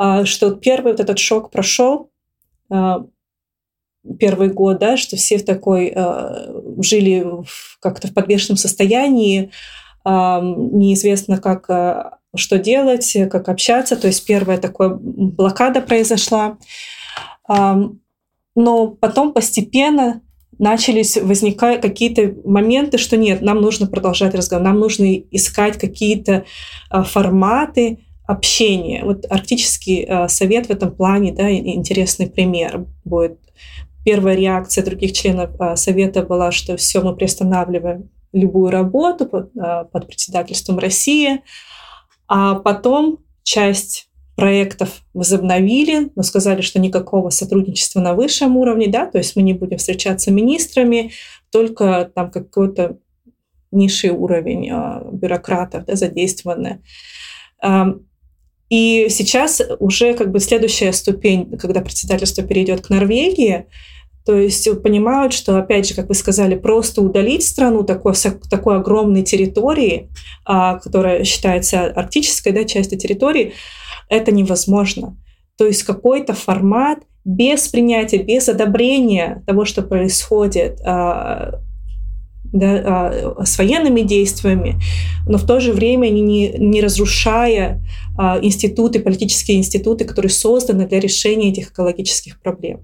[0.00, 2.10] э, что первый вот этот шок прошел,
[2.70, 2.94] э,
[4.18, 7.24] первый год, да, что все в такой э, жили
[7.80, 9.52] как-то в подвешенном состоянии,
[10.04, 13.96] э, неизвестно, как э, что делать, как общаться.
[13.96, 16.56] То есть первая такая блокада произошла.
[18.54, 20.22] Но потом постепенно
[20.62, 26.44] начались возникать какие-то моменты, что нет, нам нужно продолжать разговор, нам нужно искать какие-то
[26.88, 27.98] а, форматы
[28.28, 29.04] общения.
[29.04, 33.40] Вот Арктический а, совет в этом плане, да, интересный пример будет.
[34.04, 40.06] Первая реакция других членов а, совета была, что все, мы приостанавливаем любую работу под, под
[40.06, 41.42] председательством России,
[42.28, 49.18] а потом часть проектов возобновили, но сказали, что никакого сотрудничества на высшем уровне, да, то
[49.18, 51.12] есть мы не будем встречаться министрами,
[51.50, 52.98] только там какой-то
[53.70, 56.82] низший уровень э, бюрократов да, задействованы.
[58.72, 63.66] И сейчас уже как бы следующая ступень, когда председательство перейдет к Норвегии,
[64.24, 68.14] то есть понимают, что, опять же, как вы сказали, просто удалить страну такой,
[68.48, 70.10] такой огромной территории,
[70.44, 73.54] а, которая считается арктической да, частью территории,
[74.08, 75.16] это невозможно.
[75.58, 81.60] То есть какой-то формат без принятия, без одобрения того, что происходит а,
[82.44, 84.80] да, а, с военными действиями,
[85.26, 87.82] но в то же время не, не разрушая
[88.42, 92.82] институты, политические институты, которые созданы для решения этих экологических проблем.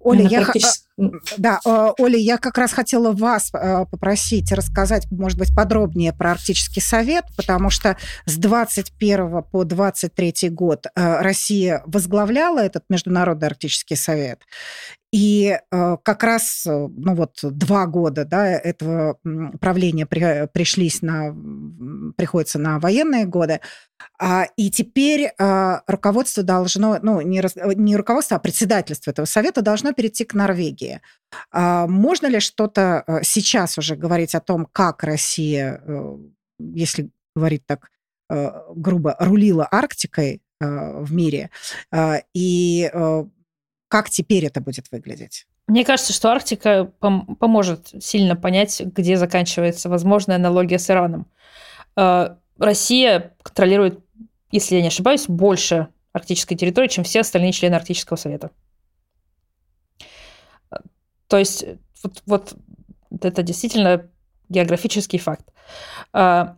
[0.00, 0.86] Оля, я, практически...
[0.96, 6.32] да, э, Оля, я как раз хотела вас э, попросить рассказать, может быть, подробнее про
[6.32, 13.96] Арктический совет, потому что с 21 по 23 год э, Россия возглавляла этот Международный Арктический
[13.96, 14.40] совет.
[15.14, 19.18] И как раз, ну вот, два года да, этого
[19.60, 21.36] правления при, пришлись на,
[22.16, 23.60] приходится на военные годы.
[24.18, 27.42] А, и теперь а, руководство должно, ну, не,
[27.74, 30.81] не руководство, а председательство этого совета должно перейти к Норвегии.
[31.50, 36.16] А, можно ли что-то э, сейчас уже говорить о том, как Россия, э,
[36.58, 37.90] если говорить так
[38.30, 41.50] э, грубо, рулила Арктикой в мире,
[42.34, 42.88] и
[43.88, 45.48] как теперь это будет выглядеть?
[45.66, 51.26] Мне кажется, что Арктика пом- поможет сильно понять, где заканчивается возможная аналогия с Ираном.
[51.96, 53.98] Россия контролирует,
[54.52, 58.52] если я не ошибаюсь, больше арктической территории, чем все остальные члены Арктического совета.
[61.32, 61.64] То есть
[62.02, 62.54] вот, вот
[63.22, 64.10] это действительно
[64.48, 65.46] географический факт.
[66.12, 66.54] Э,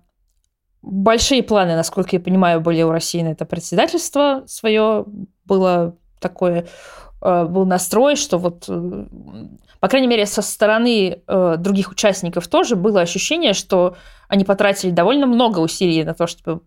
[0.82, 5.04] большие планы, насколько я понимаю, были у России на это председательство свое.
[5.44, 6.66] Было такое
[7.24, 9.06] Э, был настрой, что вот, э,
[9.80, 13.96] по крайней мере, со стороны э, других участников тоже было ощущение, что
[14.28, 16.60] они потратили довольно много усилий на то, чтобы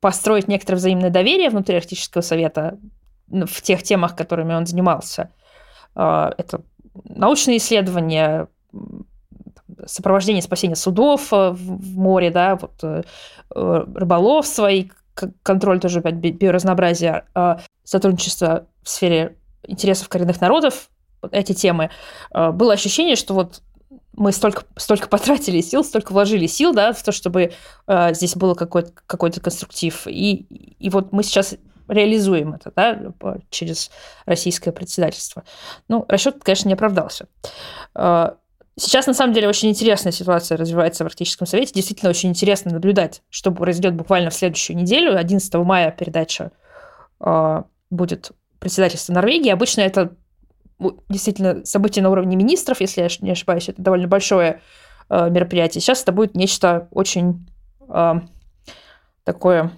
[0.00, 2.78] построить некоторое взаимное доверие внутри Арктического совета,
[3.28, 5.30] в тех темах, которыми он занимался.
[5.94, 6.62] Это
[7.04, 8.48] научные исследования,
[9.86, 13.06] сопровождение спасения судов в море, да, вот,
[13.50, 14.90] рыболовство и
[15.42, 17.26] контроль тоже опять биоразнообразия,
[17.84, 20.90] сотрудничество в сфере интересов коренных народов,
[21.30, 21.90] эти темы,
[22.32, 23.62] было ощущение, что вот
[24.16, 27.52] мы столько, столько потратили сил, столько вложили сил, да, в то, чтобы
[27.86, 30.06] э, здесь был какой-то какой конструктив.
[30.06, 30.46] И,
[30.78, 31.56] и вот мы сейчас
[31.88, 33.12] реализуем это, да,
[33.50, 33.90] через
[34.24, 35.44] российское председательство.
[35.88, 37.28] Ну, расчет, конечно, не оправдался.
[37.94, 38.30] Э,
[38.76, 41.72] сейчас, на самом деле, очень интересная ситуация развивается в Арктическом совете.
[41.74, 45.16] Действительно, очень интересно наблюдать, что произойдет буквально в следующую неделю.
[45.16, 46.52] 11 мая передача
[47.20, 49.50] э, будет председательство Норвегии.
[49.50, 50.16] Обычно это
[51.08, 54.60] действительно событие на уровне министров, если я не ошибаюсь, это довольно большое
[55.08, 55.80] э, мероприятие.
[55.80, 57.48] Сейчас это будет нечто очень
[59.26, 59.72] такое,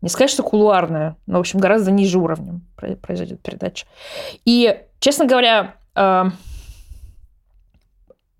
[0.00, 2.66] не сказать, что кулуарное, но, в общем, гораздо ниже уровнем
[3.02, 3.86] произойдет передача.
[4.44, 6.24] И, честно говоря, э,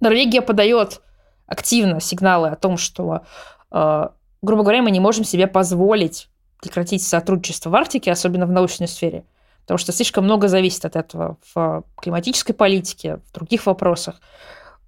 [0.01, 1.03] Норвегия подает
[1.46, 3.23] активно сигналы о том, что,
[3.70, 4.09] э,
[4.42, 6.29] грубо говоря, мы не можем себе позволить
[6.62, 9.25] прекратить сотрудничество в Арктике, особенно в научной сфере
[9.70, 14.20] потому что слишком много зависит от этого в климатической политике, в других вопросах.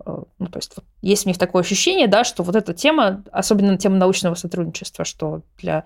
[0.04, 3.78] Э, ну, то есть есть у них такое ощущение, да, что вот эта тема, особенно
[3.78, 5.84] тема научного сотрудничества, что для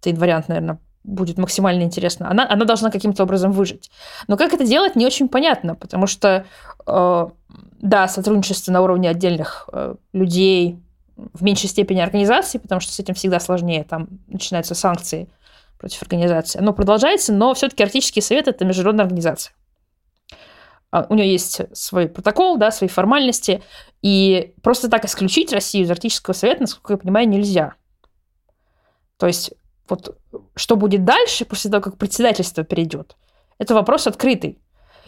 [0.00, 2.30] этот вариант, наверное, будет максимально интересно.
[2.30, 3.90] Она, она должна каким-то образом выжить.
[4.28, 6.44] Но как это делать, не очень понятно, потому что,
[6.86, 7.26] э,
[7.80, 10.78] да, сотрудничество на уровне отдельных э, людей,
[11.16, 15.28] в меньшей степени организаций, потому что с этим всегда сложнее, там начинаются санкции–
[15.78, 16.58] против организации.
[16.58, 19.54] Оно продолжается, но все-таки Арктический совет– это международная организация.
[20.90, 23.62] А, у нее есть свой протокол, да, свои формальности,
[24.02, 27.74] и просто так исключить Россию из Арктического совета, насколько я понимаю, нельзя.
[29.18, 29.52] То есть
[29.88, 30.18] вот
[30.54, 33.16] что будет дальше, после того, как председательство перейдет,
[33.58, 34.58] это вопрос открытый.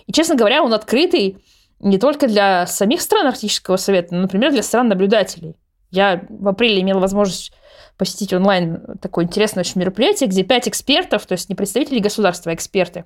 [0.07, 1.43] И, честно говоря, он открытый
[1.81, 5.57] не только для самих стран Арктического совета, но, например, для стран-наблюдателей.
[5.91, 7.53] Я в апреле имела возможность
[7.97, 12.55] посетить онлайн такое интересное очень мероприятие, где пять экспертов, то есть не представители государства, а
[12.55, 13.05] эксперты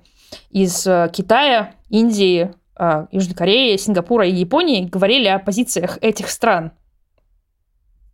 [0.51, 6.73] из э, Китая, Индии, э, Южной Кореи, Сингапура и Японии говорили о позициях этих стран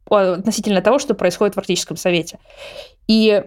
[0.10, 2.40] относительно того, что происходит в Арктическом совете.
[3.08, 3.44] И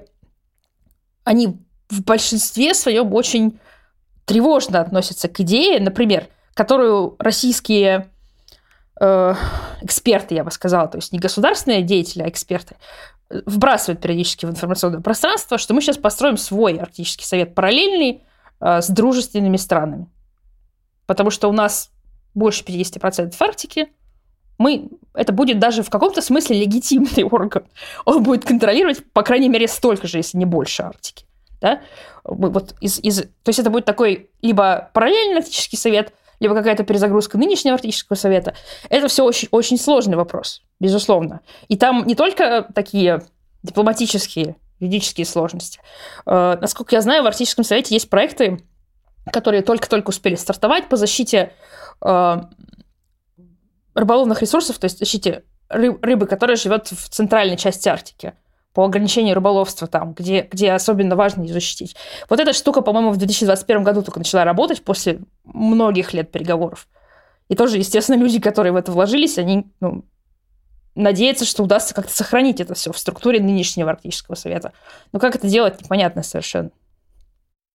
[1.24, 3.58] они в большинстве своем очень
[4.24, 8.10] тревожно относятся к идее, например, которую российские
[9.00, 9.34] э,
[9.82, 12.76] эксперты, я бы сказала, то есть не государственные деятели, а эксперты,
[13.46, 18.22] вбрасывают периодически в информационное пространство, что мы сейчас построим свой Арктический совет параллельный
[18.60, 20.08] э, с дружественными странами.
[21.06, 21.90] Потому что у нас
[22.34, 23.88] больше 50% Арктики,
[24.58, 27.64] мы, это будет даже в каком-то смысле легитимный орган.
[28.04, 31.26] Он будет контролировать, по крайней мере, столько же, если не больше Арктики.
[31.60, 31.80] Да?
[32.24, 37.38] Вот из, из, то есть это будет такой либо параллельный Арктический совет, либо какая-то перезагрузка
[37.38, 38.54] нынешнего Арктического совета.
[38.90, 41.40] Это все очень, очень сложный вопрос безусловно.
[41.68, 43.22] И там не только такие
[43.62, 45.78] дипломатические, юридические сложности.
[46.26, 48.60] Э, насколько я знаю, в Арктическом совете есть проекты,
[49.32, 51.52] которые только-только успели стартовать по защите
[52.04, 52.36] э,
[53.94, 58.34] рыболовных ресурсов, то есть защите рыбы, которая живет в центральной части Арктики
[58.74, 61.94] по ограничению рыболовства там, где, где особенно важно ее защитить.
[62.28, 66.88] Вот эта штука, по-моему, в 2021 году только начала работать после многих лет переговоров.
[67.48, 70.04] И тоже, естественно, люди, которые в это вложились, они ну,
[70.94, 74.72] надеяться, что удастся как-то сохранить это все в структуре нынешнего Арктического совета.
[75.12, 76.70] Но как это делать, непонятно совершенно.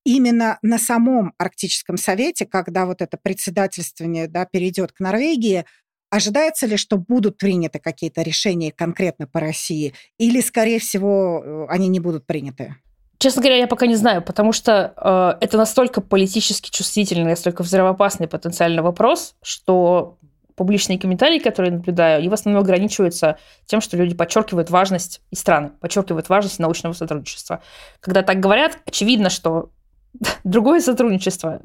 [0.04, 5.66] Именно на самом Арктическом совете, когда вот это председательствование да, перейдет к Норвегии,
[6.10, 11.88] ожидается ли, что будут приняты какие-то решения конкретно по России, или, скорее всего, э, они
[11.88, 12.76] не будут приняты?
[13.20, 18.28] Честно говоря, я пока не знаю, потому что э, это настолько политически чувствительный, настолько взрывоопасный
[18.28, 20.20] потенциальный вопрос, что
[20.56, 25.36] публичные комментарии, которые я наблюдаю, они в основном ограничиваются тем, что люди подчеркивают важность и
[25.36, 27.62] страны, подчеркивают важность научного сотрудничества.
[28.00, 29.72] Когда так говорят, очевидно, что
[30.44, 31.62] другое сотрудничество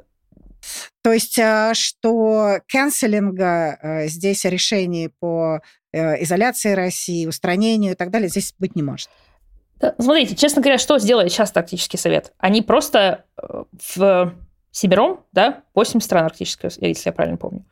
[1.02, 5.60] то есть, э, что канцелинга э, здесь решений по
[5.92, 9.10] э, изоляции России, устранению и так далее здесь быть не может.
[9.98, 12.32] Смотрите, честно говоря, что сделает сейчас тактический совет?
[12.38, 14.32] Они просто в
[14.70, 17.64] Сибиром, да, 8 стран арктического, если я правильно помню,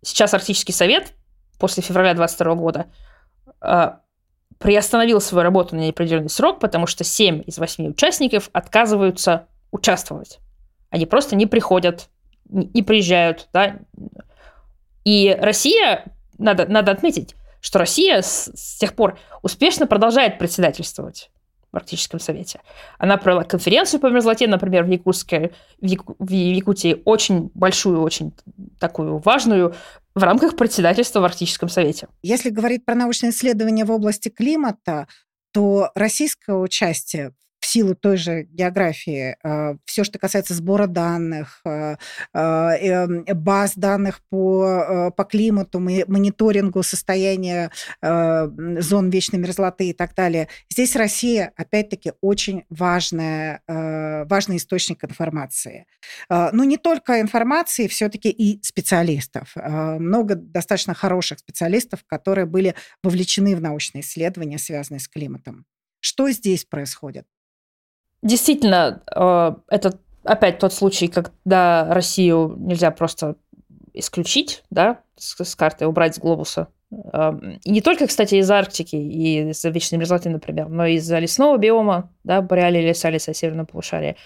[0.00, 1.12] Сейчас Арктический совет
[1.58, 4.00] после февраля 2022 года
[4.58, 10.40] приостановил свою работу на неопределенный срок, потому что 7 из 8 участников отказываются участвовать.
[10.90, 12.08] Они просто не приходят,
[12.48, 13.48] не приезжают.
[13.52, 13.76] Да?
[15.04, 16.04] И Россия,
[16.38, 21.30] надо, надо отметить, что Россия с, с тех пор успешно продолжает председательствовать
[21.74, 22.60] в Арктическом совете.
[22.98, 28.32] Она провела конференцию по мерзлоте, например, в, Якутске, в, Яку, в Якутии, очень большую, очень
[28.78, 29.74] такую важную,
[30.14, 32.06] в рамках председательства в Арктическом совете.
[32.22, 35.08] Если говорить про научные исследования в области климата,
[35.52, 37.32] то российское участие
[37.74, 41.96] силу той же географии э, все, что касается сбора данных, э,
[42.32, 47.70] э, баз данных по, по климату, мониторингу состояния
[48.00, 50.48] зон вечной мерзлоты и так далее.
[50.70, 55.86] Здесь Россия, опять-таки, очень важная, важный источник информации.
[56.30, 59.52] Но не только информации, все-таки и специалистов.
[59.56, 65.64] Много достаточно хороших специалистов, которые были вовлечены в научные исследования, связанные с климатом.
[66.00, 67.24] Что здесь происходит?
[68.24, 73.36] Действительно, э, это опять тот случай, когда Россию нельзя просто
[73.92, 76.68] исключить, да, с, с карты, убрать с глобуса.
[76.90, 81.18] Эм, и не только, кстати, из Арктики и из-за вечной мерзлоты, например, но и из-за
[81.18, 84.16] лесного биома, да, бореали леса, леса северного полушария,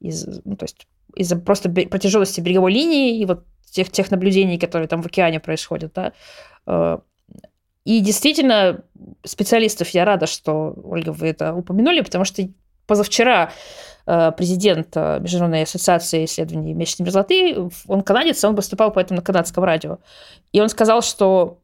[0.00, 4.88] из, ну, то есть из-за просто протяженности береговой линии и вот тех, тех наблюдений, которые
[4.88, 6.12] там в океане происходят, да.
[6.66, 6.98] Э,
[7.84, 8.82] и действительно,
[9.24, 12.42] специалистов я рада, что, Ольга, вы это упомянули, потому что
[12.86, 13.52] позавчера
[14.06, 17.56] э, президент э, Международной ассоциации исследований месячной мерзлоты,
[17.86, 19.98] он канадец, он выступал по этому на канадском радио.
[20.52, 21.60] И он сказал, что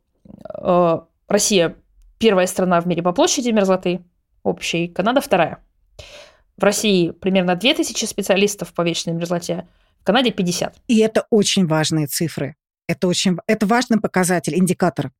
[0.54, 0.98] э,
[1.28, 1.76] Россия
[2.18, 4.02] первая страна в мире по площади мерзлоты
[4.42, 5.58] общей, Канада вторая.
[6.56, 9.66] В России примерно 2000 специалистов по вечной мерзлоте,
[10.00, 10.76] в Канаде 50.
[10.88, 12.56] И это очень важные цифры.
[12.86, 15.12] Это очень это важный показатель, индикатор.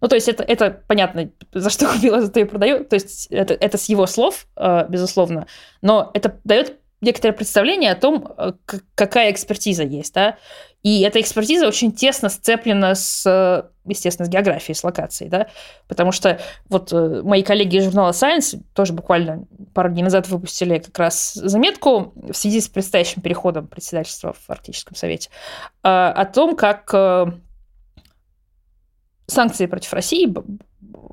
[0.00, 2.84] Ну, то есть это, это понятно, за что купила, за то и продаю.
[2.84, 5.46] То есть это, это с его слов, э, безусловно.
[5.82, 8.52] Но это дает некоторое представление о том, э,
[8.94, 10.36] какая экспертиза есть, да.
[10.82, 15.48] И эта экспертиза очень тесно сцеплена с, естественно, с географией, с локацией, да,
[15.88, 16.40] потому что
[16.70, 19.44] вот э, мои коллеги из журнала Science тоже буквально
[19.74, 24.96] пару дней назад выпустили как раз заметку в связи с предстоящим переходом председательства в Арктическом
[24.96, 25.28] совете
[25.82, 26.94] о том, как
[29.30, 30.32] санкции против России,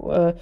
[0.10, 0.34] э,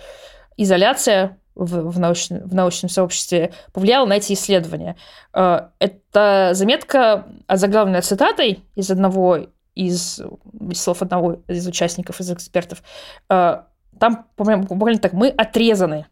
[0.58, 4.96] изоляция в, в, научном, в научном сообществе повлияла на эти исследования.
[5.34, 10.22] Э, это заметка, озаглавленная цитатой из одного из,
[10.70, 12.82] из слов одного из участников, из экспертов.
[13.30, 13.64] Э,
[14.00, 16.08] там, буквально так, мы отрезаны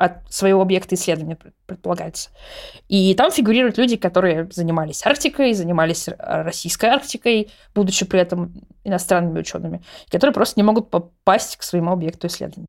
[0.00, 1.36] от своего объекта исследования,
[1.66, 2.30] предполагается.
[2.88, 9.82] И там фигурируют люди, которые занимались Арктикой, занимались российской Арктикой, будучи при этом иностранными учеными,
[10.10, 12.66] которые просто не могут попасть к своему объекту исследования.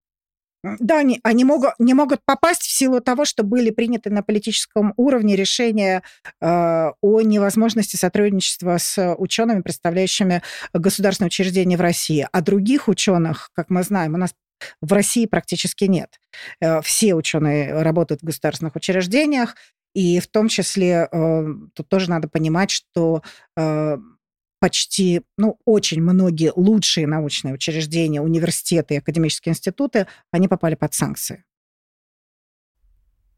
[0.64, 4.94] Да, они, они могут, не могут попасть в силу того, что были приняты на политическом
[4.98, 6.04] уровне решения
[6.42, 12.28] э, о невозможности сотрудничества с учеными, представляющими государственные учреждения в России.
[12.32, 14.36] А других ученых, как мы знаем, у нас
[14.82, 16.20] в России практически нет.
[16.59, 19.55] Э, все ученые работают в государственных учреждениях,
[19.93, 23.24] и в том числе э, тут тоже надо понимать, что
[23.57, 23.97] э,
[24.59, 31.43] почти, ну, очень многие лучшие научные учреждения, университеты академические институты, они попали под санкции.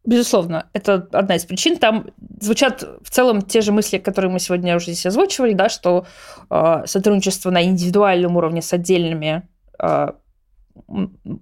[0.05, 1.77] Безусловно, это одна из причин.
[1.77, 2.11] Там
[2.41, 6.05] звучат в целом те же мысли, которые мы сегодня уже здесь озвучивали, да, что
[6.49, 9.47] э, сотрудничество на индивидуальном уровне с отдельными
[9.79, 10.07] э,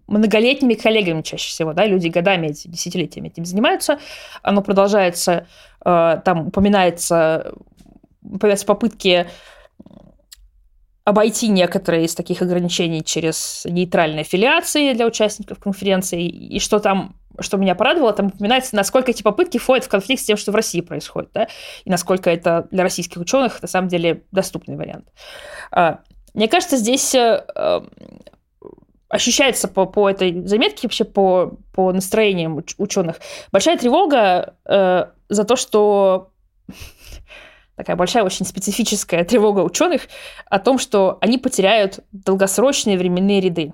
[0.07, 3.99] многолетними коллегами чаще всего, да, люди годами, десятилетиями этим занимаются,
[4.41, 5.47] оно продолжается,
[5.85, 7.53] э, там упоминается,
[8.21, 9.27] появляются попытки
[11.03, 17.57] обойти некоторые из таких ограничений через нейтральные аффилиации для участников конференции, и что там что
[17.57, 20.81] меня порадовало, там упоминается, насколько эти попытки входят в конфликт с тем, что в России
[20.81, 21.47] происходит, да,
[21.85, 25.07] и насколько это для российских ученых на самом деле доступный вариант.
[25.71, 26.01] А,
[26.33, 27.81] мне кажется, здесь э,
[29.11, 33.17] ощущается по, по этой заметке, вообще по, по настроениям уч- ученых,
[33.51, 36.31] большая тревога э, за то, что
[37.75, 40.03] такая большая, очень специфическая тревога ученых
[40.45, 43.73] о том, что они потеряют долгосрочные временные ряды.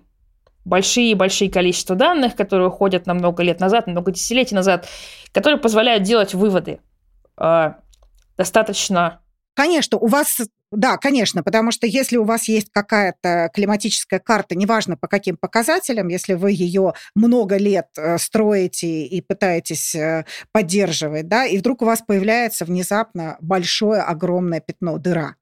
[0.65, 4.89] Большие-большие количество данных, которые уходят на много лет назад, на много десятилетий назад,
[5.31, 6.79] которые позволяют делать выводы
[7.39, 7.73] э,
[8.37, 9.21] достаточно
[9.57, 10.39] Конечно, у вас
[10.71, 16.09] да, конечно, потому что если у вас есть какая-то климатическая карта, неважно по каким показателям,
[16.09, 21.85] если вы ее много лет э, строите и пытаетесь э, поддерживать, да, и вдруг у
[21.85, 25.36] вас появляется внезапно большое, огромное пятно, дыра,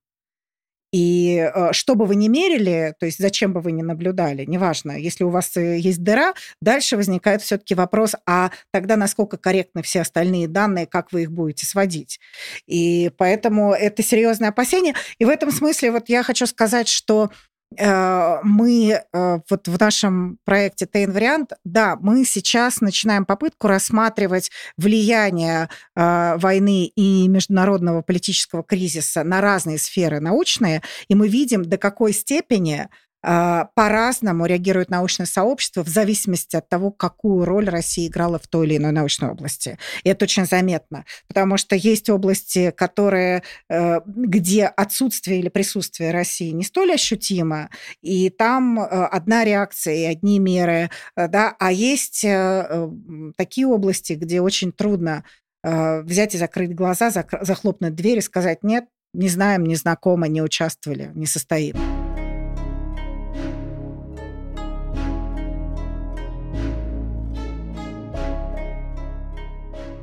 [0.96, 4.94] и э, что бы вы ни мерили, то есть зачем бы вы ни наблюдали, неважно,
[4.94, 10.00] если у вас э, есть дыра, дальше возникает все-таки вопрос, а тогда насколько корректны все
[10.00, 12.22] остальные данные, как вы их будете сводить.
[12.66, 14.94] И поэтому это серьезное опасение.
[15.20, 17.30] И в этом смысле вот я хочу сказать, что
[17.78, 26.38] мы э, вот в нашем проекте Тейн-вариант, да, мы сейчас начинаем попытку рассматривать влияние э,
[26.38, 32.88] войны и международного политического кризиса на разные сферы научные, и мы видим, до какой степени
[33.26, 38.78] по-разному реагирует научное сообщество в зависимости от того, какую роль Россия играла в той или
[38.78, 39.80] иной научной области.
[40.04, 46.52] И это очень заметно, потому что есть области, которые, э, где отсутствие или присутствие России
[46.52, 47.70] не столь ощутимо,
[48.02, 52.26] и там э, одна реакция и одни меры, э, да, а есть
[53.38, 55.24] такие области, где очень трудно
[55.64, 57.12] взять и закрыть глаза,
[57.42, 61.95] захлопнуть дверь и сказать «нет, не знаем, не знакомы, не участвовали, не состоим».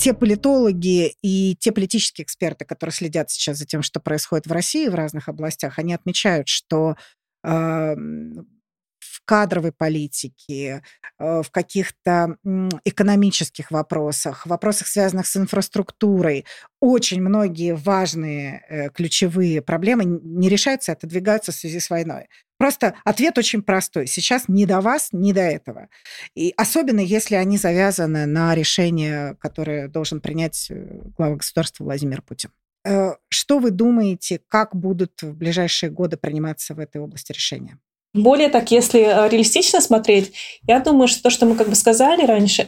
[0.03, 4.89] Те политологи и те политические эксперты, которые следят сейчас за тем, что происходит в России
[4.89, 6.97] в разных областях, они отмечают, что
[7.45, 10.83] э, в кадровой политике,
[11.21, 12.37] э, в каких-то
[12.85, 16.47] экономических вопросах, вопросах, связанных с инфраструктурой,
[16.81, 22.27] очень многие важные э, ключевые проблемы не решаются, а отодвигаются в связи с войной.
[22.63, 24.07] Просто ответ очень простой.
[24.07, 25.89] Сейчас не до вас, не до этого.
[26.37, 32.51] И особенно если они завязаны на решение, которое должен принять э, глава государства Владимир Путин.
[32.85, 37.81] Э, что вы думаете, как будут в ближайшие годы приниматься в этой области решения?
[38.15, 40.33] Более так, если э, реалистично смотреть,
[40.65, 42.65] я думаю, что то, что мы как бы сказали раньше,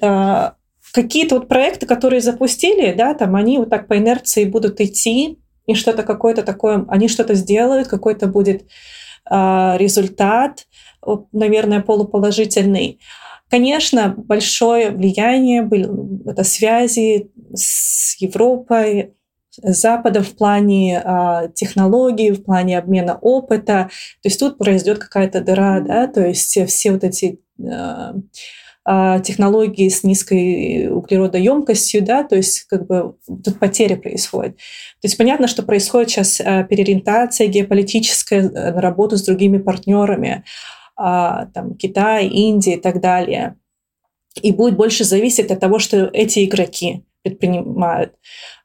[0.93, 5.75] какие-то вот проекты, которые запустили, да, там они вот так по инерции будут идти, и
[5.75, 8.67] что-то какое-то такое, они что-то сделают, какой-то будет
[9.29, 10.67] результат,
[11.33, 13.01] наверное, полуположительный.
[13.51, 15.89] Конечно, большое влияние были
[16.29, 19.15] это связи с Европой,
[19.63, 23.91] с Западом в плане э, технологий, в плане обмена опыта.
[24.23, 28.15] То есть тут произойдет какая-то дыра, да, то есть все вот эти э, а,
[28.87, 34.57] технологии с низкой углеродоемкостью, да, то есть как бы тут потеря происходит.
[34.57, 40.45] То есть понятно, что происходит сейчас а, переориентация геополитическая э, на работу с другими партнерами,
[40.97, 43.57] а, там Китай, Индия и так далее.
[44.43, 48.13] И будет больше зависеть от того, что эти игроки предпринимают.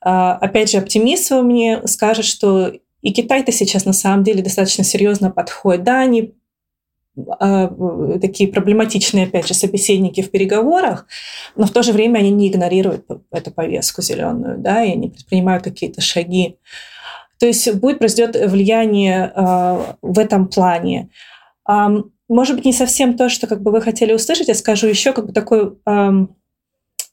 [0.01, 5.31] Опять же, оптимист во мне скажет, что и Китай-то сейчас на самом деле достаточно серьезно
[5.31, 5.83] подходит.
[5.83, 6.33] Да, они а,
[8.21, 11.07] такие проблематичные, опять же, собеседники в переговорах,
[11.55, 15.63] но в то же время они не игнорируют эту повестку зеленую, да, и они предпринимают
[15.63, 16.57] какие-то шаги.
[17.39, 21.09] То есть будет произойдет влияние э, в этом плане.
[21.67, 21.87] Э,
[22.27, 25.25] может быть, не совсем то, что как бы вы хотели услышать, я скажу еще как
[25.25, 26.11] бы такой, э,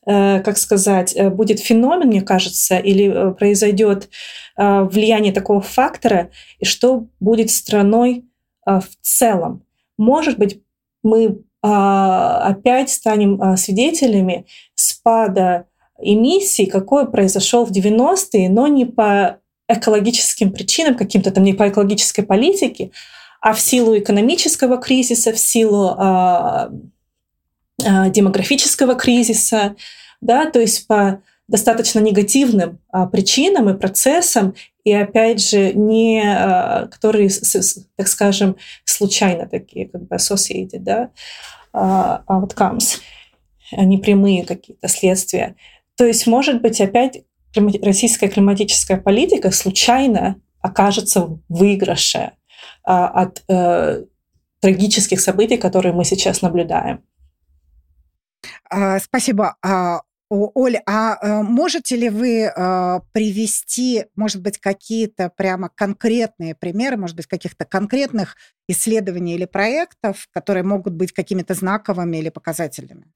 [0.07, 4.09] э, как сказать, э, будет феномен, мне кажется, или произойдет
[4.57, 8.24] э, влияние такого фактора, и что будет страной
[8.64, 9.65] в целом.
[9.99, 10.61] Может быть,
[11.03, 15.66] мы а, опять станем а, свидетелями спада
[15.99, 19.38] эмиссий, какой произошел в 90-е, но не по
[19.68, 22.90] экологическим причинам, каким-то там не по экологической политике,
[23.40, 26.70] а в силу экономического кризиса, в силу а,
[27.84, 29.76] а, демографического кризиса,
[30.20, 34.55] да, то есть по достаточно негативным а, причинам и процессам,
[34.87, 37.28] и опять же, не, а, которые,
[37.97, 41.11] так скажем, случайно такие, как бы associated, да,
[41.72, 43.01] а, outcomes,
[43.72, 45.57] а не прямые какие-то следствия.
[45.97, 47.24] То есть, может быть, опять
[47.82, 52.32] российская климатическая политика случайно окажется в выигрыше
[52.84, 54.05] от э,
[54.61, 57.03] трагических событий, которые мы сейчас наблюдаем.
[59.01, 59.57] Спасибо.
[60.28, 67.14] Оля, а э, можете ли вы э, привести, может быть, какие-то прямо конкретные примеры, может
[67.14, 73.06] быть, каких-то конкретных исследований или проектов, которые могут быть какими-то знаковыми или показательными?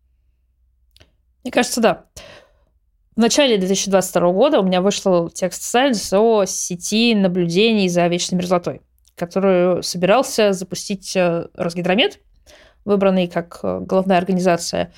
[1.42, 2.06] Мне кажется, да.
[3.16, 8.82] В начале 2022 года у меня вышел текст Science о сети наблюдений за вечной мерзлотой,
[9.16, 12.20] которую собирался запустить э, Росгидромет,
[12.84, 14.92] выбранный как главная организация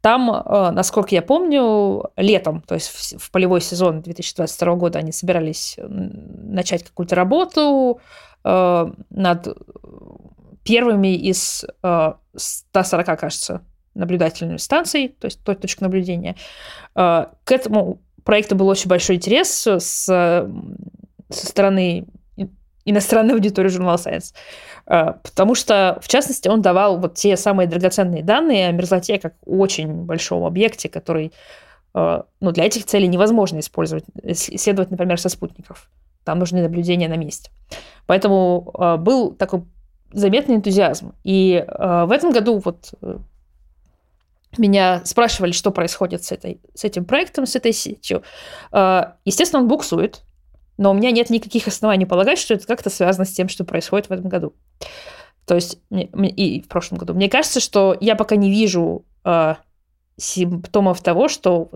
[0.00, 5.76] там, э, насколько я помню, летом, то есть в полевой сезон 2022 года они собирались
[5.78, 8.00] начать какую-то работу
[8.44, 9.48] э, над
[10.62, 13.62] первыми из 140, э, кажется,
[13.94, 16.36] наблюдательных станций, то есть точек наблюдения.
[16.94, 20.46] К этому проекту был очень большой интерес с, со
[21.30, 22.06] стороны
[22.90, 24.32] иностранной аудитории журнала Science.
[24.86, 29.34] А, потому что, в частности, он давал вот те самые драгоценные данные о мерзлоте как
[29.44, 31.32] очень большом объекте, который
[31.92, 35.90] а, ну, для этих целей невозможно использовать, исследовать, например, со спутников.
[36.24, 37.50] Там нужны наблюдения на месте.
[38.06, 39.64] Поэтому а, был такой
[40.10, 41.14] заметный энтузиазм.
[41.22, 43.18] И в этом году вот э,
[44.56, 48.22] меня спрашивали, что происходит с, этой, с этим проектом, с этой сетью.
[48.72, 50.22] Естественно, он буксует,
[50.78, 54.08] но у меня нет никаких оснований полагать, что это как-то связано с тем, что происходит
[54.08, 54.54] в этом году.
[55.44, 57.14] То есть и в прошлом году.
[57.14, 59.54] Мне кажется, что я пока не вижу э,
[60.16, 61.70] симптомов того, что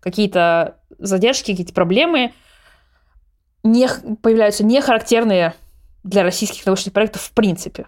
[0.00, 2.32] какие-то задержки, какие-то проблемы
[3.62, 3.88] не,
[4.22, 5.54] появляются не характерные
[6.02, 7.86] для российских научных проектов в принципе.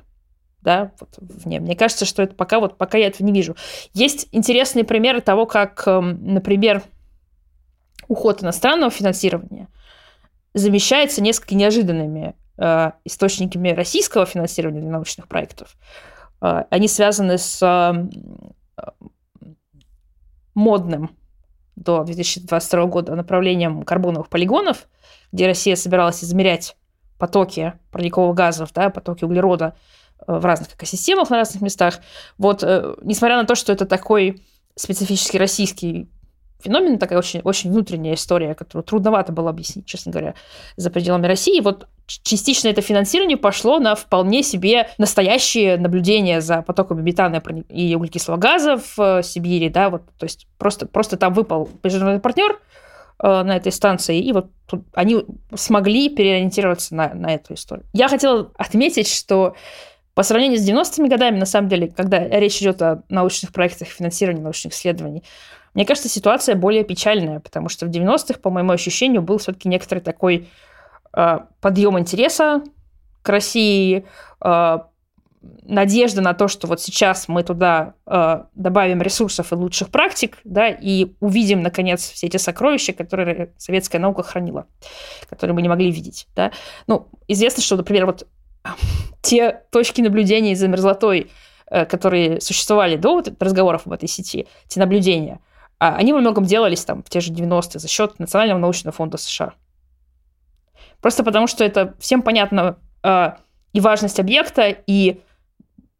[0.63, 1.59] Да, вот вне.
[1.59, 3.57] Мне кажется, что это пока вот пока я этого не вижу.
[3.93, 6.83] Есть интересные примеры того, как, эм, например,
[8.07, 9.69] уход иностранного финансирования
[10.55, 15.77] замещается несколько неожиданными э, источниками российского финансирования для научных проектов.
[16.41, 18.85] Э, они связаны с э,
[20.55, 21.17] модным
[21.77, 24.89] до 2022 года направлением карбоновых полигонов,
[25.33, 26.77] где Россия собиралась измерять
[27.19, 29.77] потоки парниковых газов, да, потоки углерода
[30.27, 32.01] в разных экосистемах на разных местах.
[32.37, 32.63] Вот,
[33.03, 34.43] несмотря на то, что это такой
[34.77, 36.09] специфический российский
[36.63, 40.35] феномен, такая очень, очень внутренняя история, которую трудновато было объяснить, честно говоря,
[40.77, 41.61] за пределами России.
[41.61, 48.37] Вот частично это финансирование пошло на вполне себе настоящие наблюдения за потоками метана и углекислого
[48.37, 52.61] газа в э, Сибири, да, вот, то есть просто, просто там выпал международный партнер
[53.23, 54.51] э, на этой станции, и вот
[54.95, 57.87] они смогли переориентироваться на, на эту историю.
[57.93, 59.55] Я хотела отметить, что
[60.15, 64.43] по сравнению с 90-ми годами, на самом деле, когда речь идет о научных проектах, финансировании
[64.43, 65.25] научных исследований,
[65.75, 70.01] мне кажется, ситуация более печальная, потому что в 90-х, по моему ощущению, был все-таки некоторый
[70.01, 70.49] такой
[71.17, 72.63] э, подъем интереса
[73.23, 74.05] к России,
[74.45, 74.79] э,
[75.63, 80.69] надежда на то, что вот сейчас мы туда э, добавим ресурсов и лучших практик, да,
[80.69, 84.67] и увидим, наконец, все эти сокровища, которые советская наука хранила,
[85.29, 86.53] которые мы не могли видеть, да.
[86.87, 88.27] Ну, известно, что, например, вот
[89.23, 91.31] те точки наблюдения за мерзлотой,
[91.71, 95.52] э, которые существовали до вот разговоров об этой сети, те наблюдения– а
[95.91, 99.55] они во многом делались там в те же 90-е за счет Национального научного фонда США.
[101.01, 103.31] Просто потому, что это всем понятно э,
[103.73, 105.21] и важность объекта, и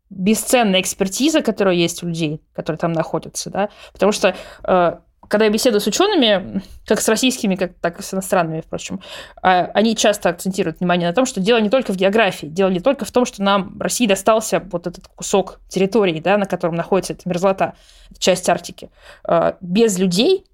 [0.09, 4.99] бесценная экспертиза, которая есть у людей, которые там находятся, да, потому что э,
[5.33, 9.01] когда я беседую с учеными, как с российскими, как, так и с иностранными, впрочем,
[9.41, 12.81] а, они часто акцентируют внимание на том, что дело не только в географии, дело не
[12.81, 17.15] только в том, что нам, России, достался вот этот кусок территории, да, на котором находится
[17.15, 17.77] эта мерзлота,
[18.19, 18.91] часть Арктики.
[19.25, 20.45] А, без людей,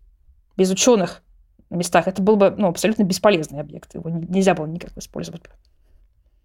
[0.56, 1.22] без ученых
[1.70, 5.42] на местах, это был бы ну, абсолютно бесполезный объект, его нельзя было никак использовать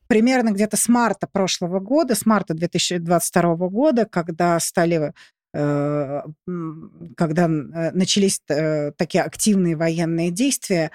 [0.08, 5.14] примерно где-то с марта прошлого года, с марта 2022 года, когда стали
[5.54, 10.92] когда э, начались э, такие активные военные действия,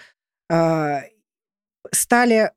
[0.50, 1.02] а,
[1.92, 2.50] стали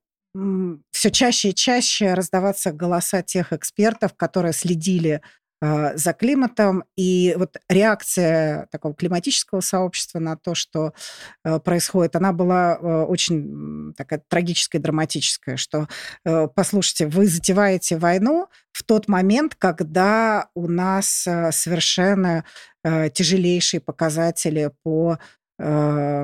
[0.91, 5.22] все чаще и чаще раздаваться голоса тех экспертов, которые следили
[5.62, 6.84] за климатом.
[6.95, 10.93] И вот реакция такого климатического сообщества на то, что
[11.43, 15.88] э, происходит, она была э, очень такая трагическая, драматическая, что,
[16.26, 22.45] э, послушайте, вы затеваете войну в тот момент, когда у нас совершенно
[22.84, 25.20] тяжелейшие показатели по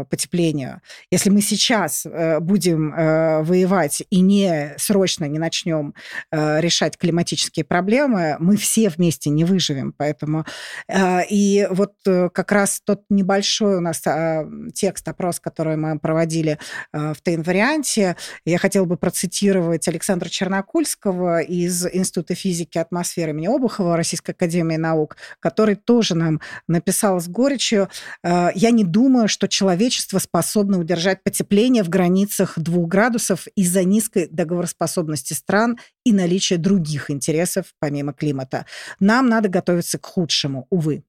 [0.10, 0.82] потеплению.
[1.12, 5.94] Если мы сейчас э, будем э, воевать и не срочно не начнем
[6.32, 9.94] э, решать климатические проблемы, мы все вместе не выживем.
[9.98, 10.46] Поэтому
[10.88, 16.00] э, и вот э, как раз тот небольшой у нас э, текст, опрос, который мы
[16.00, 16.60] проводили
[16.94, 18.16] э, в Тейн-варианте,
[18.46, 25.18] я хотела бы процитировать Александра Чернокульского из Института физики атмосферы имени Обухова Российской академии наук,
[25.40, 27.90] который тоже нам написал с горечью,
[28.24, 33.84] э, я не думаю, думаю, что человечество способно удержать потепление в границах 2 градусов из-за
[33.84, 38.66] низкой договороспособности стран и наличия других интересов помимо климата.
[39.00, 41.04] Нам надо готовиться к худшему, увы.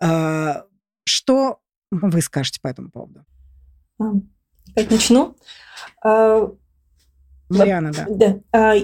[0.00, 0.64] А,
[1.04, 1.58] что
[1.90, 3.24] вы скажете по этому поводу?
[4.72, 5.36] Опять начну.
[6.04, 6.50] А,
[7.48, 8.06] Мариана, да.
[8.08, 8.40] Да.
[8.52, 8.74] А,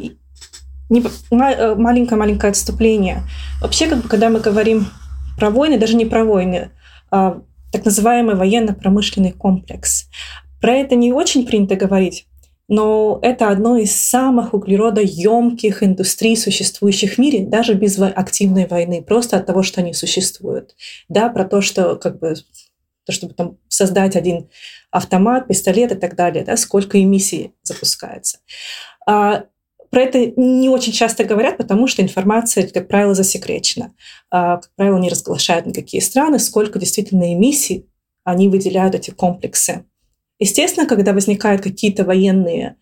[0.89, 3.23] маленькое-маленькое отступление.
[3.61, 4.87] Вообще, как бы, когда мы говорим
[5.37, 6.71] про войны, даже не про войны,
[7.73, 10.09] так называемый военно-промышленный комплекс.
[10.61, 12.27] Про это не очень принято говорить,
[12.69, 19.39] но это одно из самых углеродоемких индустрий, существующих в мире, даже без активной войны, просто
[19.39, 20.77] от того, что они существуют.
[21.09, 22.35] Да, про то, что как бы
[23.05, 24.49] то, чтобы там создать один
[24.91, 28.39] автомат, пистолет и так далее, да, сколько эмиссий запускается.
[29.07, 29.45] А,
[29.93, 33.93] про это не очень часто говорят, потому что информация, как правило, засекречена.
[34.31, 37.87] А, как правило, не разглашают никакие страны, сколько действительно эмиссий
[38.25, 39.85] они выделяют эти комплексы.
[40.39, 42.77] Естественно, когда возникают какие-то военные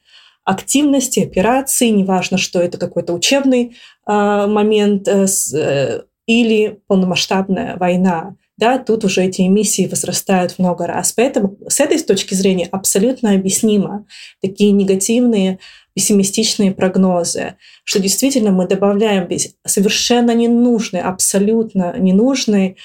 [0.44, 8.36] активности, операции, неважно, что это какой-то учебный э, момент э, или полномасштабная война.
[8.56, 11.12] Да, тут уже эти эмиссии возрастают много раз.
[11.12, 14.06] Поэтому с этой точки зрения абсолютно объяснимо
[14.40, 15.58] такие негативные
[15.94, 19.28] пессимистичные прогнозы, что действительно мы добавляем
[19.66, 22.76] совершенно ненужный, абсолютно ненужный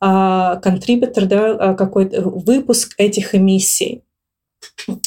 [0.00, 4.02] контрибутор, да, а, какой-то выпуск этих эмиссий.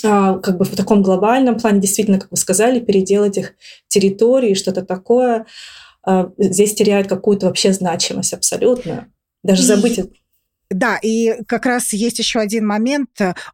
[0.03, 3.55] А, как бы в таком глобальном плане, действительно, как вы сказали, переделать их
[3.89, 5.47] территории, что-то такое,
[6.03, 9.07] а, здесь теряют какую-то вообще значимость абсолютно.
[9.43, 9.99] Даже забыть
[10.71, 13.09] да, и как раз есть еще один момент.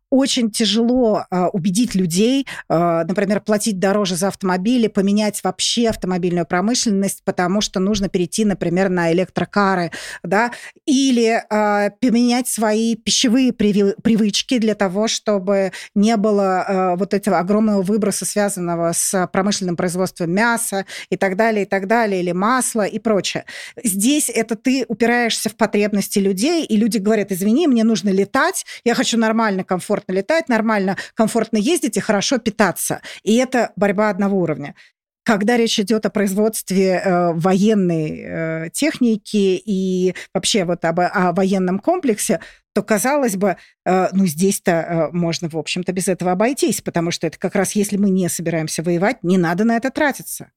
[0.09, 7.23] Очень тяжело э, убедить людей, э, например, платить дороже за автомобили, поменять вообще автомобильную промышленность,
[7.25, 9.91] потому что нужно перейти, например, на электрокары,
[10.23, 10.51] да,
[10.85, 17.81] или э, поменять свои пищевые привычки для того, чтобы не было э, вот этого огромного
[17.81, 22.99] выброса, связанного с промышленным производством мяса и так далее, и так далее, или масла и
[22.99, 23.45] прочее.
[23.83, 28.95] Здесь это ты упираешься в потребности людей, и люди говорят, извини, мне нужно летать, я
[28.95, 33.01] хочу нормально, комфортно летать, нормально, комфортно ездить и хорошо питаться.
[33.23, 34.75] И это борьба одного уровня.
[35.23, 41.77] Когда речь идет о производстве э, военной э, техники и вообще вот об, о военном
[41.77, 42.39] комплексе,
[42.73, 47.27] то, казалось бы, э, ну, здесь-то э, можно, в общем-то, без этого обойтись, потому что
[47.27, 50.51] это как раз если мы не собираемся воевать, не надо на это тратиться.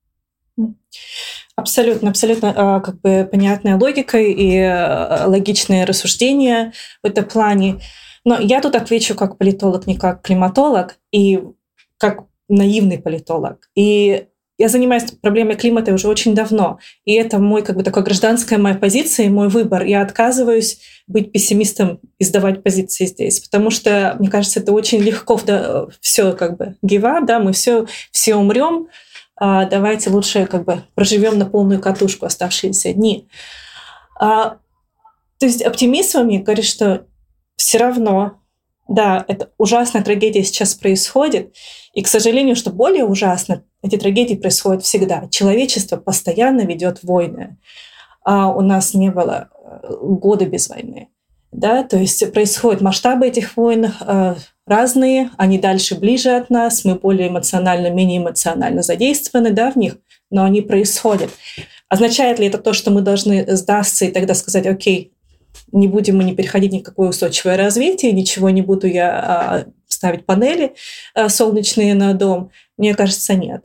[1.56, 7.80] Абсолютно, абсолютно а, как бы понятная логика и э, логичные рассуждения в этом плане.
[8.24, 11.40] Но я тут отвечу как политолог, не как климатолог, и
[11.98, 13.68] как наивный политолог.
[13.76, 14.26] И
[14.56, 16.78] я занимаюсь проблемой климата уже очень давно.
[17.04, 19.84] И это мой, как бы, такая гражданская моя позиция мой выбор.
[19.84, 25.40] Я отказываюсь быть пессимистом и сдавать позиции здесь, потому что, мне кажется, это очень легко
[25.44, 28.88] да, все как бы up, да, мы все, все умрем,
[29.38, 33.28] давайте лучше как бы проживем на полную катушку оставшиеся дни.
[34.18, 34.58] А,
[35.38, 37.06] то есть оптимизм мне говорит, что
[37.56, 38.40] все равно,
[38.88, 41.54] да, это ужасная трагедия сейчас происходит,
[41.92, 45.28] и, к сожалению, что более ужасно, эти трагедии происходят всегда.
[45.30, 47.58] Человечество постоянно ведет войны.
[48.24, 51.08] А у нас не было э, года без войны.
[51.54, 51.84] Да?
[51.84, 54.34] То есть происходят масштабы этих войн, э,
[54.66, 59.98] разные, они дальше, ближе от нас, мы более эмоционально, менее эмоционально задействованы да, в них,
[60.30, 61.30] но они происходят.
[61.88, 65.12] Означает ли это то, что мы должны сдаться и тогда сказать, окей,
[65.70, 70.74] не будем мы не переходить никакое устойчивое развитие, ничего не буду я а, ставить панели
[71.14, 72.50] а, солнечные на дом?
[72.76, 73.62] Мне кажется, нет.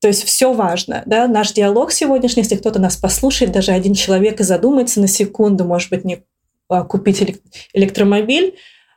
[0.00, 1.02] То есть все важно.
[1.06, 1.28] Да?
[1.28, 5.90] Наш диалог сегодняшний, если кто-то нас послушает, даже один человек и задумается на секунду, может
[5.90, 6.24] быть, не
[6.80, 7.22] купить
[7.72, 8.56] электромобиль,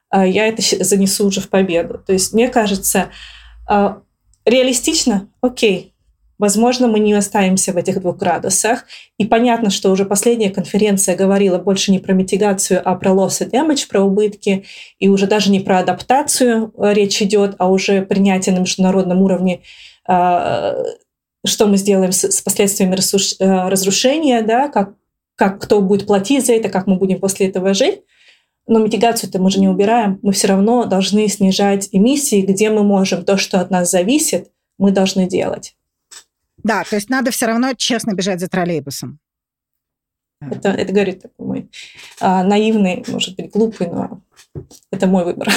[0.10, 2.02] а, я это занесу уже в победу.
[2.06, 3.10] То есть мне кажется,
[3.68, 4.02] а,
[4.46, 5.96] реалистично, окей,
[6.38, 8.86] Возможно, мы не останемся в этих двух градусах.
[9.18, 13.50] И понятно, что уже последняя конференция говорила больше не про митигацию, а про loss и
[13.50, 14.66] damage, про убытки.
[15.00, 19.62] И уже даже не про адаптацию речь идет, а уже принятие на международном уровне,
[20.06, 20.76] а,
[21.46, 22.96] что мы сделаем с последствиями
[23.70, 24.96] разрушения, да, как,
[25.36, 28.02] как кто будет платить за это, как мы будем после этого жить.
[28.68, 30.20] Но митигацию-то мы же не убираем.
[30.24, 33.24] Мы все равно должны снижать эмиссии, где мы можем.
[33.24, 35.76] То, что от нас зависит, мы должны делать.
[36.58, 39.20] Да, то есть надо все равно честно бежать за троллейбусом.
[40.42, 41.70] Это, это говорит такой мой
[42.20, 44.22] а, наивный, может быть, глупый, но
[44.92, 45.48] это мой выбор.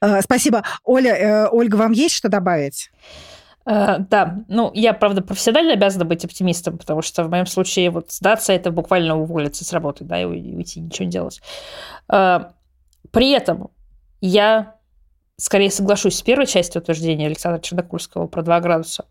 [0.00, 0.64] А, спасибо.
[0.84, 2.90] Оля, э, Ольга, вам есть что добавить?
[3.68, 8.10] Uh, да, ну, я, правда, профессионально обязана быть оптимистом, потому что в моем случае вот
[8.10, 11.42] сдаться– это буквально уволиться с работы, да, и уйти, ничего не делать.
[12.10, 12.50] Uh,
[13.10, 13.70] при этом
[14.22, 14.76] я
[15.36, 19.04] скорее соглашусь с первой частью утверждения Александра Чернокульского про 2 градуса.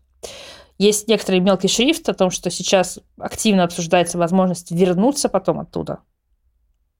[0.76, 6.00] Есть некоторый мелкий шрифт о том, что сейчас активно обсуждается возможность вернуться потом оттуда,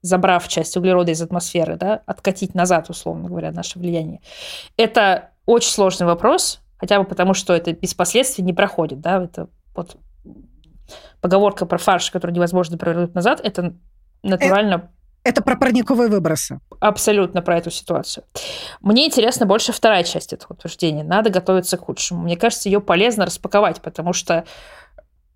[0.01, 4.21] забрав часть углерода из атмосферы, да, откатить назад, условно говоря, наше влияние.
[4.77, 9.01] Это очень сложный вопрос, Хотя бы потому, что это без последствий не проходит.
[9.01, 9.23] Да?
[9.23, 9.97] Это вот
[11.21, 13.75] поговорка про фарш, который невозможно провернуть назад, это
[14.23, 14.73] натурально...
[14.73, 14.89] Это,
[15.23, 16.59] это про парниковые выбросы.
[16.79, 18.23] Абсолютно про эту ситуацию.
[18.81, 21.03] Мне интересна больше вторая часть этого утверждения.
[21.03, 22.23] Надо готовиться к худшему.
[22.23, 24.45] Мне кажется, ее полезно распаковать, потому что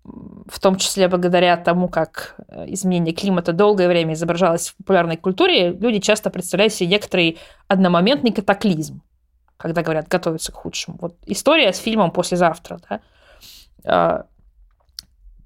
[0.04, 5.72] в том числе благодаря тому, как э, изменение климата долгое время изображалось в популярной культуре,
[5.72, 7.38] люди часто представляют себе некоторый
[7.68, 9.00] одномоментный катаклизм
[9.64, 10.98] когда говорят готовиться к худшему.
[11.00, 13.00] Вот история с фильмом «Послезавтра», да,
[13.82, 14.26] а,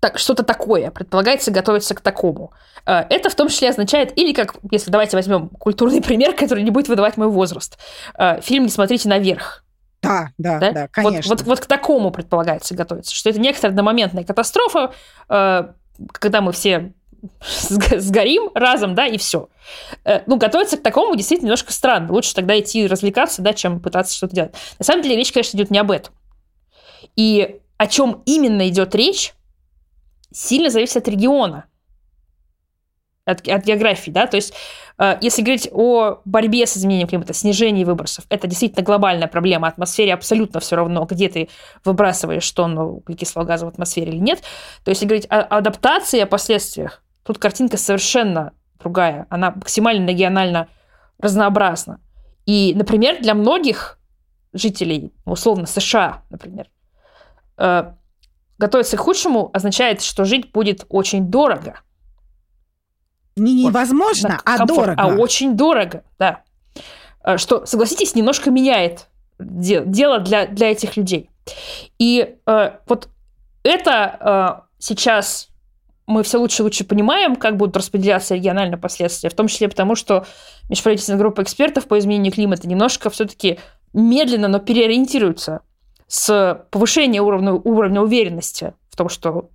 [0.00, 2.52] так, что-то такое, предполагается готовиться к такому.
[2.84, 6.72] А, это в том числе означает, или как, если давайте возьмем культурный пример, который не
[6.72, 7.78] будет выдавать мой возраст.
[8.14, 9.64] А, фильм «Не смотрите наверх».
[10.02, 11.30] Да, да, да, да конечно.
[11.30, 14.92] Вот, вот, вот к такому предполагается готовиться, что это некоторая одномоментная катастрофа,
[15.28, 16.92] когда мы все
[17.40, 19.48] сгорим разом, да, и все.
[20.04, 22.12] Э, ну, готовиться к такому действительно немножко странно.
[22.12, 24.54] Лучше тогда идти развлекаться, да, чем пытаться что-то делать.
[24.78, 26.14] На самом деле речь, конечно, идет не об этом.
[27.16, 29.34] И о чем именно идет речь,
[30.32, 31.66] сильно зависит от региона,
[33.24, 34.54] от, от географии, да, то есть
[34.98, 40.14] э, если говорить о борьбе с изменением климата, снижении выбросов, это действительно глобальная проблема, атмосфере
[40.14, 41.48] абсолютно все равно, где ты
[41.84, 44.40] выбрасываешь тонну углекислого газа в атмосфере или нет,
[44.84, 50.66] то есть если говорить о адаптации, о последствиях, тут картинка совершенно другая, она максимально регионально
[51.18, 52.00] разнообразна.
[52.46, 53.98] И, например, для многих
[54.54, 56.70] жителей, условно, США, например,
[57.58, 57.92] э,
[58.56, 61.80] готовиться к худшему означает, что жить будет очень дорого.
[63.36, 64.94] Не невозможно, а дорого.
[64.96, 66.44] А очень дорого, да.
[67.22, 69.08] Э, что, согласитесь, немножко меняет
[69.38, 71.28] дело для, для этих людей.
[71.98, 73.10] И э, вот
[73.64, 75.50] это э, сейчас
[76.08, 79.94] мы все лучше и лучше понимаем, как будут распределяться региональные последствия, в том числе потому,
[79.94, 80.26] что
[80.70, 83.58] межправительственная группа экспертов по изменению климата немножко все-таки
[83.92, 85.60] медленно, но переориентируется
[86.06, 89.50] с повышения уровня, уровня уверенности в том, что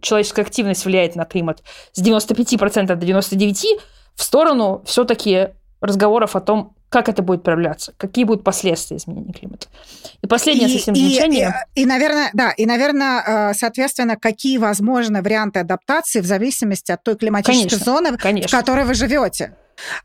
[0.00, 1.62] человеческая активность влияет на климат,
[1.92, 3.80] с 95% до 99%
[4.14, 5.48] в сторону все-таки
[5.82, 9.66] разговоров о том, как это будет проявляться, какие будут последствия изменения климата.
[10.22, 11.54] И последнее и, совсем замечание.
[11.74, 16.92] И, и, и, наверное, да, и, наверное, э, соответственно, какие возможны варианты адаптации в зависимости
[16.92, 18.48] от той климатической конечно, зоны, конечно.
[18.48, 19.56] в которой вы живете.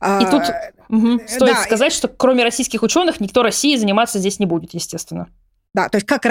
[0.02, 0.44] И тут
[0.90, 5.28] угу, стоит да, сказать, что кроме российских ученых никто России заниматься здесь не будет, естественно.
[5.74, 6.26] Да, то есть как,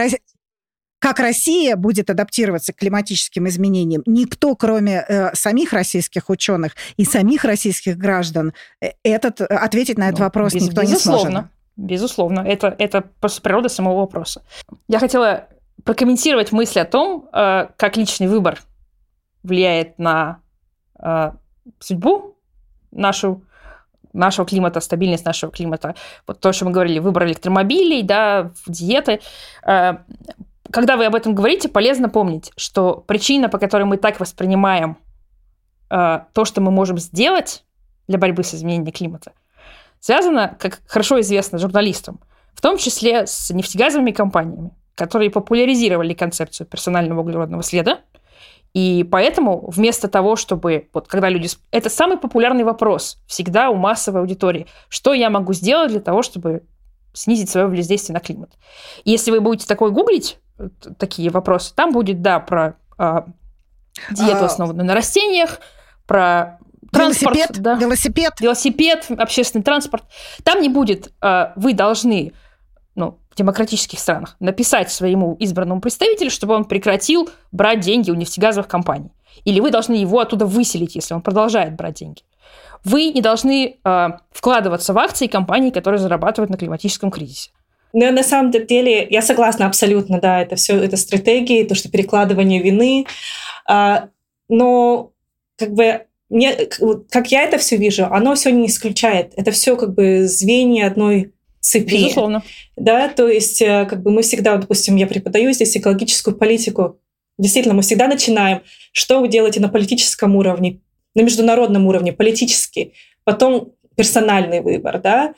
[1.07, 7.45] как Россия будет адаптироваться к климатическим изменениям, никто, кроме э, самих российских ученых и самих
[7.45, 11.51] российских граждан, э, этот, э, ответить на этот ну, вопрос без, никто безусловно, не сможет.
[11.77, 14.43] Безусловно, это, это просто природа самого вопроса.
[14.89, 15.47] Я хотела
[15.85, 18.61] прокомментировать мысль о том, э, как личный выбор
[19.45, 20.41] влияет на
[20.99, 21.31] э,
[21.79, 22.37] судьбу
[22.91, 23.45] нашу,
[24.13, 25.95] нашего климата, стабильность нашего климата.
[26.27, 29.21] Вот то, что мы говорили, выбор электромобилей, да, диеты.
[30.71, 34.99] Когда вы об этом говорите, полезно помнить, что причина, по которой мы так воспринимаем
[35.91, 37.64] э, то, что мы можем сделать
[38.09, 39.33] для борьбы с изменением климата,
[40.01, 42.21] связана, как хорошо известно журналистам,
[42.55, 48.01] в том числе с нефтегазовыми компаниями, которые популяризировали концепцию персонального углеродного следа.
[48.73, 51.49] И поэтому вместо того, чтобы, вот когда люди...
[51.71, 54.67] Это самый популярный вопрос всегда у массовой аудитории.
[54.89, 56.62] Что я могу сделать для того, чтобы
[57.14, 58.51] снизить свое воздействие на климат?
[59.05, 60.39] И если вы будете такое гуглить,
[60.99, 61.75] такие вопросы.
[61.75, 63.27] Там будет, да, про а,
[64.11, 64.47] диету, а...
[64.47, 65.61] основанную на растениях,
[66.07, 66.59] про
[66.93, 70.05] транспорт, велосипед, да, велосипед, велосипед, общественный транспорт.
[70.45, 72.33] Там не будет, а, вы должны,
[72.95, 78.69] ну, в демократических странах написать своему избранному представителю, чтобы он прекратил брать деньги у нефтегазовых
[78.69, 79.13] компаний.
[79.45, 82.23] Или вы должны его оттуда выселить, если он продолжает брать деньги.
[82.85, 87.51] Вы не должны э, вкладываться в акции компаний, которые зарабатывают на климатическом кризисе.
[87.97, 92.61] Но на самом деле я согласна абсолютно, да, это все, это стратегии, то, что перекладывание
[92.63, 93.07] вины.
[93.67, 94.11] А,
[94.51, 95.13] но
[95.57, 96.55] как бы мне,
[97.11, 99.33] как я это все вижу, оно все не исключает.
[99.39, 101.95] Это все как бы звенья одной цепи.
[101.95, 102.43] Безусловно.
[102.77, 107.01] Да, то есть э, как бы мы всегда, допустим, я преподаю здесь экологическую политику.
[107.39, 108.61] Действительно, мы всегда начинаем,
[108.93, 110.81] что вы делаете на политическом уровне,
[111.15, 112.93] на международном уровне, политически,
[113.25, 115.33] потом персональный выбор, да,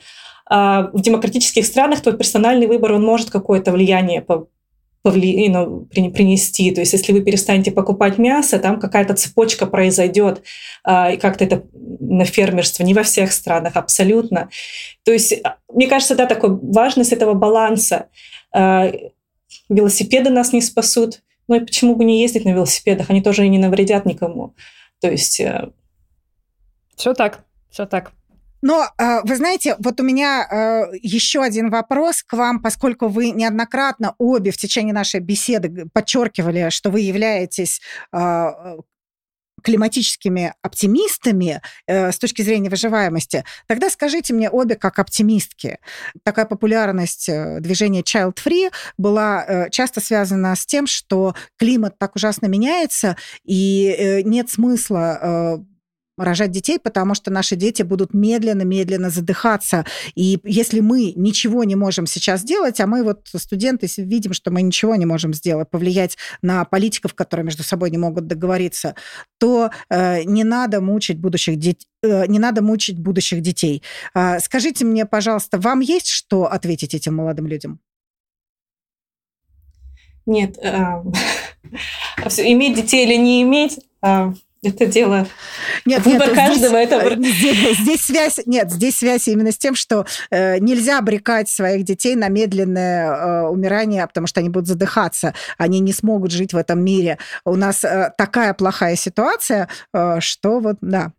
[0.49, 4.25] в демократических странах твой персональный выбор, он может какое-то влияние
[5.01, 5.49] повли...
[5.49, 6.71] ну, принести.
[6.71, 10.41] То есть, если вы перестанете покупать мясо, там какая-то цепочка произойдет,
[10.83, 14.49] а, и как-то это на фермерство, не во всех странах абсолютно.
[15.03, 18.07] То есть, а, мне кажется, да, такой важность этого баланса.
[19.69, 23.09] Велосипеды нас не спасут, ну и почему бы не ездить на велосипедах?
[23.09, 24.53] Они тоже не навредят никому.
[25.01, 25.39] То есть...
[25.39, 25.69] Э,
[26.95, 28.11] все так, все так.
[28.61, 33.31] Но а, вы знаете, вот у меня а, еще один вопрос к вам, поскольку вы
[33.31, 37.81] неоднократно обе в течение нашей беседы подчеркивали, что вы являетесь
[38.11, 38.77] а,
[39.59, 45.79] климатическими оптимистами э, с точки зрения выживаемости, тогда скажите мне обе как оптимистки.
[46.23, 52.15] Такая популярность э, движения Child Free была э, часто связана с тем, что климат так
[52.15, 55.59] ужасно меняется, и нет смысла
[56.23, 59.85] рожать детей, потому что наши дети будут медленно-медленно задыхаться.
[60.15, 64.61] И если мы ничего не можем сейчас сделать, а мы вот студенты видим, что мы
[64.61, 68.95] ничего не можем сделать, повлиять на политиков, которые между собой не могут договориться,
[69.39, 73.83] то э, не надо мучить будущих детей э, не надо мучить будущих детей.
[74.15, 77.79] Э, скажите мне, пожалуйста, вам есть что ответить этим молодым людям?
[80.25, 80.69] Нет, э,
[82.37, 85.27] иметь детей или не иметь, э, это дело
[85.85, 86.83] нет, выбор нет, каждого.
[86.83, 91.49] Здесь, это здесь, здесь связь нет, здесь связь именно с тем, что э, нельзя обрекать
[91.49, 96.53] своих детей на медленное э, умирание, потому что они будут задыхаться, они не смогут жить
[96.53, 97.17] в этом мире.
[97.45, 101.13] У нас э, такая плохая ситуация, э, что вот да.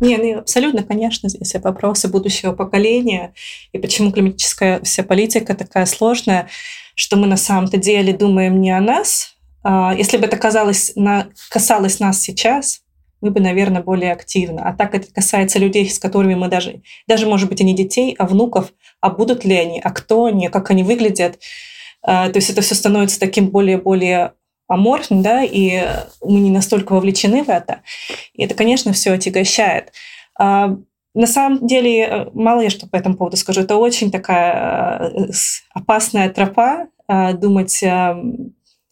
[0.00, 3.32] Не, ну абсолютно, конечно, здесь вопросы будущего поколения
[3.72, 6.48] и почему климатическая вся политика такая сложная,
[6.94, 9.35] что мы на самом-то деле думаем не о нас,
[9.96, 12.82] если бы это казалось, на, касалось нас сейчас,
[13.20, 14.68] мы бы, наверное, более активно.
[14.68, 18.14] А так это касается людей, с которыми мы даже, даже, может быть, и не детей,
[18.18, 21.38] а внуков, а будут ли они, а кто они, как они выглядят.
[22.02, 24.32] А, то есть это все становится таким более-более
[24.68, 25.82] аморфным, да, и
[26.22, 27.82] мы не настолько вовлечены в это.
[28.34, 29.92] И это, конечно, все отягощает.
[30.38, 30.76] А,
[31.14, 33.62] на самом деле, э, мало я что по этому поводу скажу.
[33.62, 35.30] Это очень такая э,
[35.72, 37.84] опасная тропа думать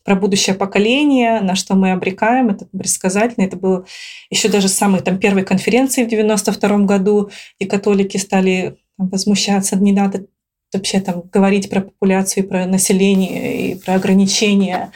[0.04, 3.44] про будущее поколение, на что мы обрекаем, это предсказательно.
[3.44, 3.86] Это было
[4.30, 10.26] еще даже самой там, первой конференции в 92 году, и католики стали возмущаться, не надо
[10.72, 14.92] вообще там говорить про популяцию, про население и про ограничения.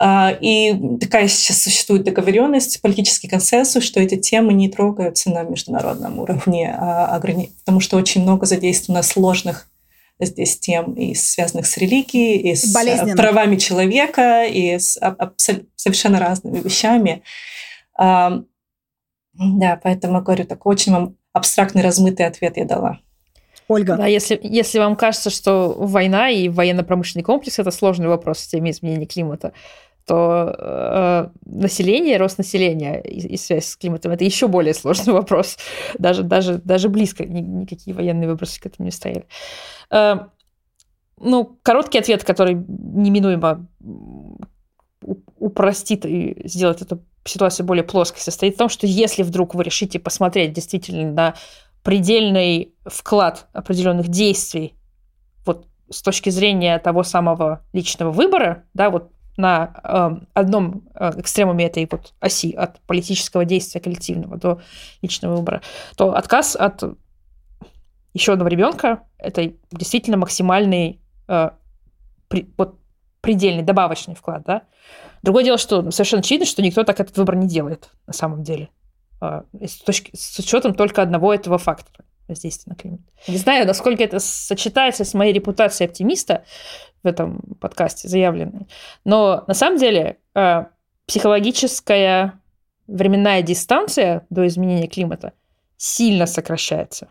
[0.00, 6.18] А, и такая сейчас существует договоренность, политический консенсус, что эти темы не трогаются на международном
[6.18, 7.18] уровне, а
[7.64, 9.68] потому что очень много задействовано сложных
[10.26, 14.98] здесь тем, и связанных с религией, и с э, правами человека, и с
[15.76, 17.22] совершенно разными вещами.
[17.96, 22.98] Да, поэтому говорю, такой очень вам абстрактный, размытый ответ я дала.
[23.68, 23.96] Ольга.
[23.96, 28.70] Да, если, если вам кажется, что война и военно-промышленный комплекс– это сложный вопрос с теми
[28.70, 29.52] изменений климата,
[30.06, 35.58] то э, население, рост населения и, и связь с климатом– это еще более сложный вопрос.
[35.98, 39.26] Даже, даже, даже близко ни, никакие военные вопросы к этому не стояли.
[39.26, 43.66] Э, ну, короткий ответ, который неминуемо
[45.38, 49.98] упростит и сделает эту ситуацию более плоской, состоит в том, что если вдруг вы решите
[49.98, 51.34] посмотреть действительно на
[51.82, 54.74] предельный вклад определенных действий
[55.46, 61.88] вот с точки зрения того самого личного выбора, да, вот на э, одном экстремуме этой
[61.90, 64.60] вот оси от политического действия коллективного до
[65.00, 65.62] личного выбора,
[65.96, 66.82] то отказ от
[68.18, 71.50] еще одного ребенка это действительно максимальный э,
[72.28, 72.78] при, вот,
[73.20, 74.62] предельный добавочный вклад, да.
[75.22, 78.68] Другое дело, что совершенно очевидно, что никто так этот выбор не делает на самом деле.
[79.20, 83.00] Э, с, точки, с учетом только одного этого фактора воздействия на климат.
[83.26, 86.44] Не знаю, насколько это сочетается с моей репутацией оптимиста,
[87.02, 88.66] в этом подкасте заявленной.
[89.04, 90.64] Но на самом деле э,
[91.06, 92.40] психологическая
[92.86, 95.32] временная дистанция до изменения климата
[95.76, 97.08] сильно сокращается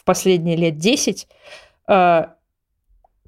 [0.00, 1.28] в последние лет 10,
[1.88, 2.26] э,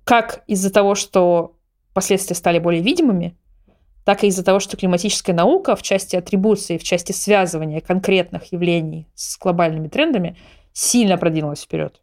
[0.04, 1.56] как из-за того, что
[1.92, 3.36] последствия стали более видимыми,
[4.04, 9.06] так и из-за того, что климатическая наука в части атрибуции, в части связывания конкретных явлений
[9.14, 10.36] с глобальными трендами
[10.72, 12.00] сильно продвинулась вперед.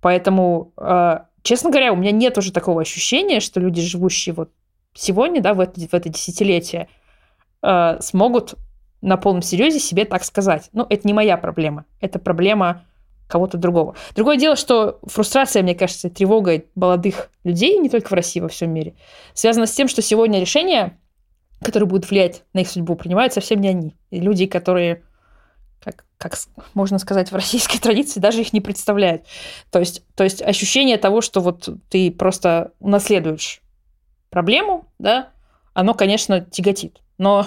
[0.00, 4.50] Поэтому э, честно говоря, у меня нет уже такого ощущения, что люди, живущие вот
[4.94, 6.88] сегодня, да, в это, в это десятилетие,
[7.62, 8.56] э, смогут
[9.00, 10.68] на полном серьезе себе так сказать.
[10.72, 12.84] Ну, это не моя проблема, это проблема
[13.30, 13.94] кого-то другого.
[14.14, 18.72] Другое дело, что фрустрация, мне кажется, тревога молодых людей, не только в России, во всем
[18.72, 18.94] мире,
[19.32, 20.98] связана с тем, что сегодня решения,
[21.62, 23.96] которые будут влиять на их судьбу, принимают совсем не они.
[24.10, 25.02] И люди, которые
[25.82, 26.34] как, как
[26.74, 29.24] можно сказать в российской традиции, даже их не представляет.
[29.70, 33.62] То есть, то есть ощущение того, что вот ты просто унаследуешь
[34.28, 35.30] проблему, да,
[35.72, 37.00] оно, конечно, тяготит.
[37.16, 37.46] Но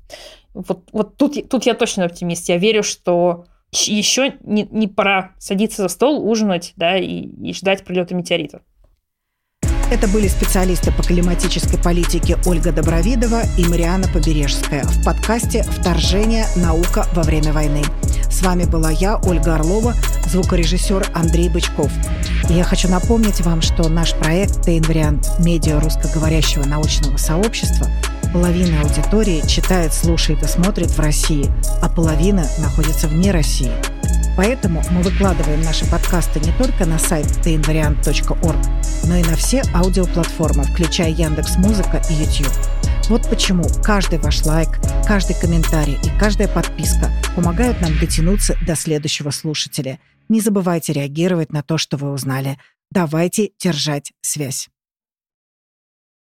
[0.54, 2.48] вот, вот тут, тут я точно оптимист.
[2.48, 7.84] Я верю, что еще не, не пора садиться за стол, ужинать, да, и, и ждать
[7.84, 8.62] прилета метеорита.
[9.90, 16.44] Это были специалисты по климатической политике Ольга Добровидова и Мариана Побережская в подкасте «Вторжение.
[16.56, 17.82] Наука во время войны».
[18.30, 19.94] С вами была я, Ольга Орлова,
[20.26, 21.90] звукорежиссер Андрей Бычков.
[22.50, 25.26] И я хочу напомнить вам, что наш проект «Тейн-вариант.
[25.38, 27.86] Медиа русскоговорящего научного сообщества»
[28.32, 31.50] половина аудитории читает, слушает и смотрит в России,
[31.82, 33.72] а половина находится вне России–
[34.38, 38.56] Поэтому мы выкладываем наши подкасты не только на сайт tainvariant.org,
[39.08, 42.52] но и на все аудиоплатформы, включая Яндекс Музыка и YouTube.
[43.08, 44.68] Вот почему каждый ваш лайк,
[45.08, 49.98] каждый комментарий и каждая подписка помогают нам дотянуться до следующего слушателя.
[50.28, 52.58] Не забывайте реагировать на то, что вы узнали.
[52.92, 54.68] Давайте держать связь.